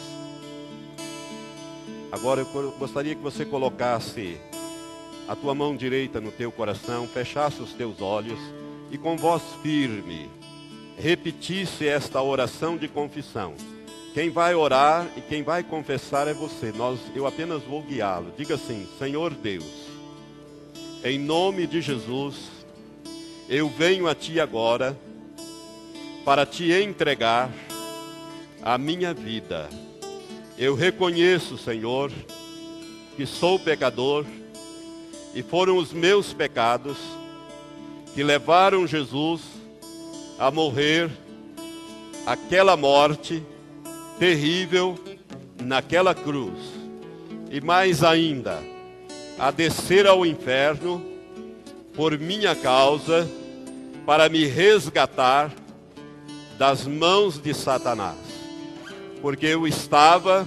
[2.10, 4.40] Agora eu gostaria que você colocasse
[5.26, 8.38] a tua mão direita no teu coração, fechasse os teus olhos
[8.90, 10.30] e com voz firme
[10.98, 13.54] repetisse esta oração de confissão.
[14.12, 16.72] Quem vai orar e quem vai confessar é você.
[16.72, 18.32] Nós, eu apenas vou guiá-lo.
[18.36, 19.86] Diga assim: Senhor Deus,
[21.04, 22.36] em nome de Jesus,
[23.48, 24.98] eu venho a Ti agora
[26.24, 27.50] para te entregar
[28.60, 29.68] a minha vida.
[30.58, 32.10] Eu reconheço, Senhor,
[33.16, 34.26] que sou pecador
[35.32, 36.96] e foram os meus pecados
[38.12, 39.42] que levaram Jesus
[40.36, 41.08] a morrer
[42.26, 43.40] aquela morte
[44.18, 44.98] terrível
[45.62, 46.58] naquela cruz,
[47.50, 48.60] e mais ainda,
[49.38, 51.00] a descer ao inferno
[51.94, 53.28] por minha causa,
[54.04, 55.52] para me resgatar
[56.58, 58.16] das mãos de Satanás,
[59.20, 60.46] porque eu estava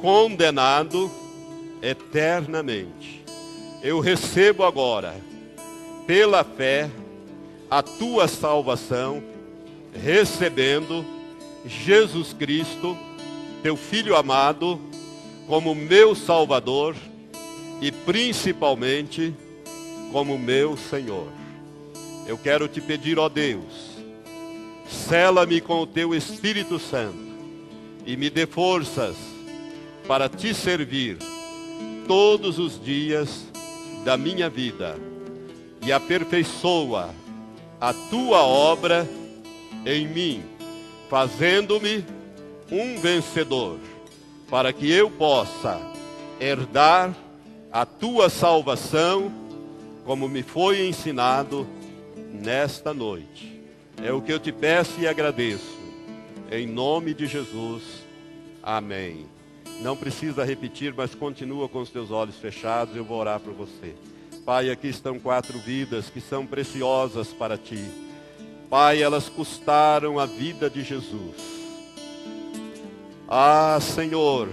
[0.00, 1.10] condenado
[1.82, 3.24] eternamente.
[3.82, 5.14] Eu recebo agora,
[6.06, 6.90] pela fé,
[7.70, 9.22] a tua salvação,
[9.94, 11.04] recebendo
[11.64, 12.96] Jesus Cristo,
[13.62, 14.80] teu Filho amado,
[15.46, 16.94] como meu Salvador
[17.80, 19.34] e principalmente
[20.12, 21.28] como meu Senhor.
[22.26, 23.96] Eu quero te pedir, ó Deus,
[24.86, 27.29] sela-me com o teu Espírito Santo
[28.10, 29.14] e me dê forças
[30.08, 31.16] para te servir
[32.08, 33.46] todos os dias
[34.04, 34.98] da minha vida
[35.80, 37.14] e aperfeiçoa
[37.80, 39.08] a tua obra
[39.86, 40.42] em mim,
[41.08, 42.04] fazendo-me
[42.68, 43.78] um vencedor,
[44.50, 45.80] para que eu possa
[46.40, 47.14] herdar
[47.70, 49.30] a tua salvação,
[50.04, 51.64] como me foi ensinado
[52.16, 53.62] nesta noite.
[54.02, 55.78] É o que eu te peço e agradeço.
[56.50, 57.99] Em nome de Jesus.
[58.62, 59.26] Amém.
[59.80, 63.94] Não precisa repetir, mas continua com os teus olhos fechados, eu vou orar por você.
[64.44, 67.84] Pai, aqui estão quatro vidas que são preciosas para ti.
[68.68, 71.36] Pai, elas custaram a vida de Jesus.
[73.28, 74.48] Ah, Senhor,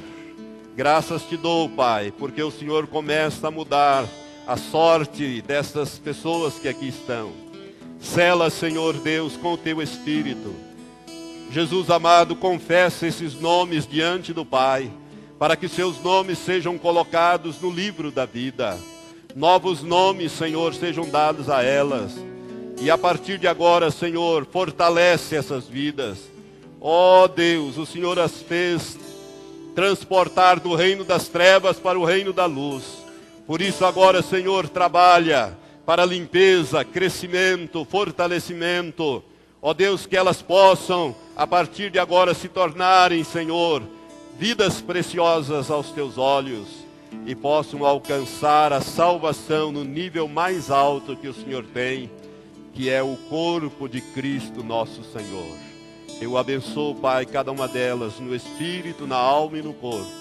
[0.76, 4.06] graças te dou, Pai, porque o Senhor começa a mudar
[4.46, 7.32] a sorte dessas pessoas que aqui estão.
[8.00, 10.67] Sela, Senhor Deus, com o teu Espírito.
[11.50, 14.92] Jesus amado, confessa esses nomes diante do Pai
[15.40, 18.78] para que seus nomes sejam colocados no livro da vida.
[19.36, 22.14] Novos nomes, Senhor, sejam dados a elas.
[22.80, 26.18] E a partir de agora, Senhor, fortalece essas vidas.
[26.82, 28.98] Ó oh, Deus, o Senhor as fez
[29.76, 32.84] transportar do reino das trevas para o reino da luz.
[33.46, 39.24] Por isso agora, Senhor, trabalha para limpeza, crescimento, fortalecimento.
[39.62, 43.84] Ó oh, Deus, que elas possam, a partir de agora, se tornarem, Senhor,
[44.40, 46.68] vidas preciosas aos teus olhos
[47.28, 52.10] e possam alcançar a salvação no nível mais alto que o Senhor tem,
[52.74, 55.56] que é o corpo de Cristo nosso Senhor.
[56.20, 60.12] Eu abençoo, Pai, cada uma delas no espírito, na alma e no corpo.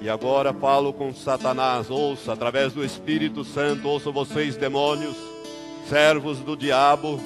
[0.00, 5.16] E agora falo com Satanás, ouça, através do Espírito Santo, ouça vocês, demônios,
[5.90, 7.20] servos do diabo,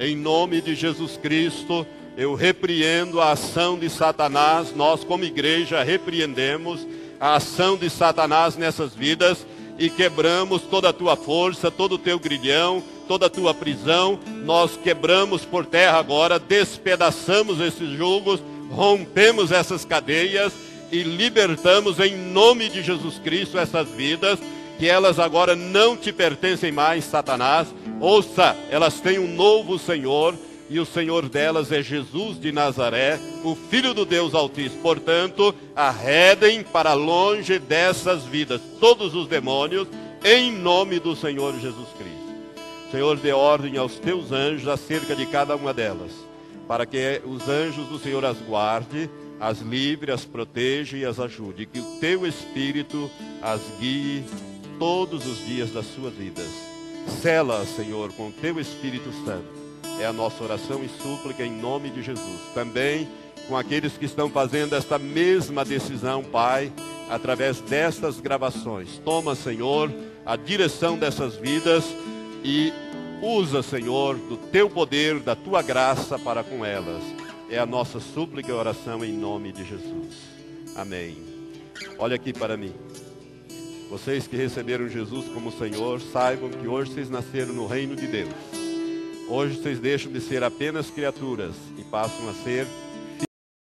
[0.00, 1.86] em nome de Jesus Cristo
[2.16, 6.86] eu repreendo a ação de Satanás, nós como igreja repreendemos
[7.18, 9.44] a ação de Satanás nessas vidas
[9.78, 14.20] e quebramos toda a tua força, todo o teu grilhão, toda a tua prisão.
[14.44, 18.40] Nós quebramos por terra agora, despedaçamos esses julgos,
[18.70, 20.52] rompemos essas cadeias
[20.92, 24.38] e libertamos em nome de Jesus Cristo essas vidas,
[24.78, 27.66] que elas agora não te pertencem mais, Satanás.
[28.00, 30.36] Ouça, elas têm um novo Senhor
[30.68, 34.80] e o Senhor delas é Jesus de Nazaré, o Filho do Deus Altíssimo.
[34.82, 39.86] Portanto, arredem para longe dessas vidas todos os demônios,
[40.24, 42.24] em nome do Senhor Jesus Cristo.
[42.90, 46.12] Senhor, dê ordem aos teus anjos acerca de cada uma delas,
[46.66, 51.66] para que os anjos do Senhor as guarde, as livre, as proteja e as ajude,
[51.66, 53.10] que o teu Espírito
[53.42, 54.24] as guie
[54.78, 56.48] todos os dias das suas vidas.
[57.20, 59.63] Sela, Senhor, com o teu Espírito Santo
[60.00, 62.40] é a nossa oração e súplica em nome de Jesus.
[62.52, 63.08] Também
[63.48, 66.72] com aqueles que estão fazendo esta mesma decisão, Pai,
[67.08, 68.98] através destas gravações.
[69.04, 69.92] Toma, Senhor,
[70.24, 71.84] a direção dessas vidas
[72.42, 72.72] e
[73.22, 77.02] usa, Senhor, do teu poder, da tua graça para com elas.
[77.50, 80.14] É a nossa súplica e oração em nome de Jesus.
[80.74, 81.16] Amém.
[81.98, 82.72] Olha aqui para mim.
[83.90, 88.63] Vocês que receberam Jesus como Senhor, saibam que hoje vocês nasceram no reino de Deus.
[89.26, 92.66] Hoje vocês deixam de ser apenas criaturas e passam a ser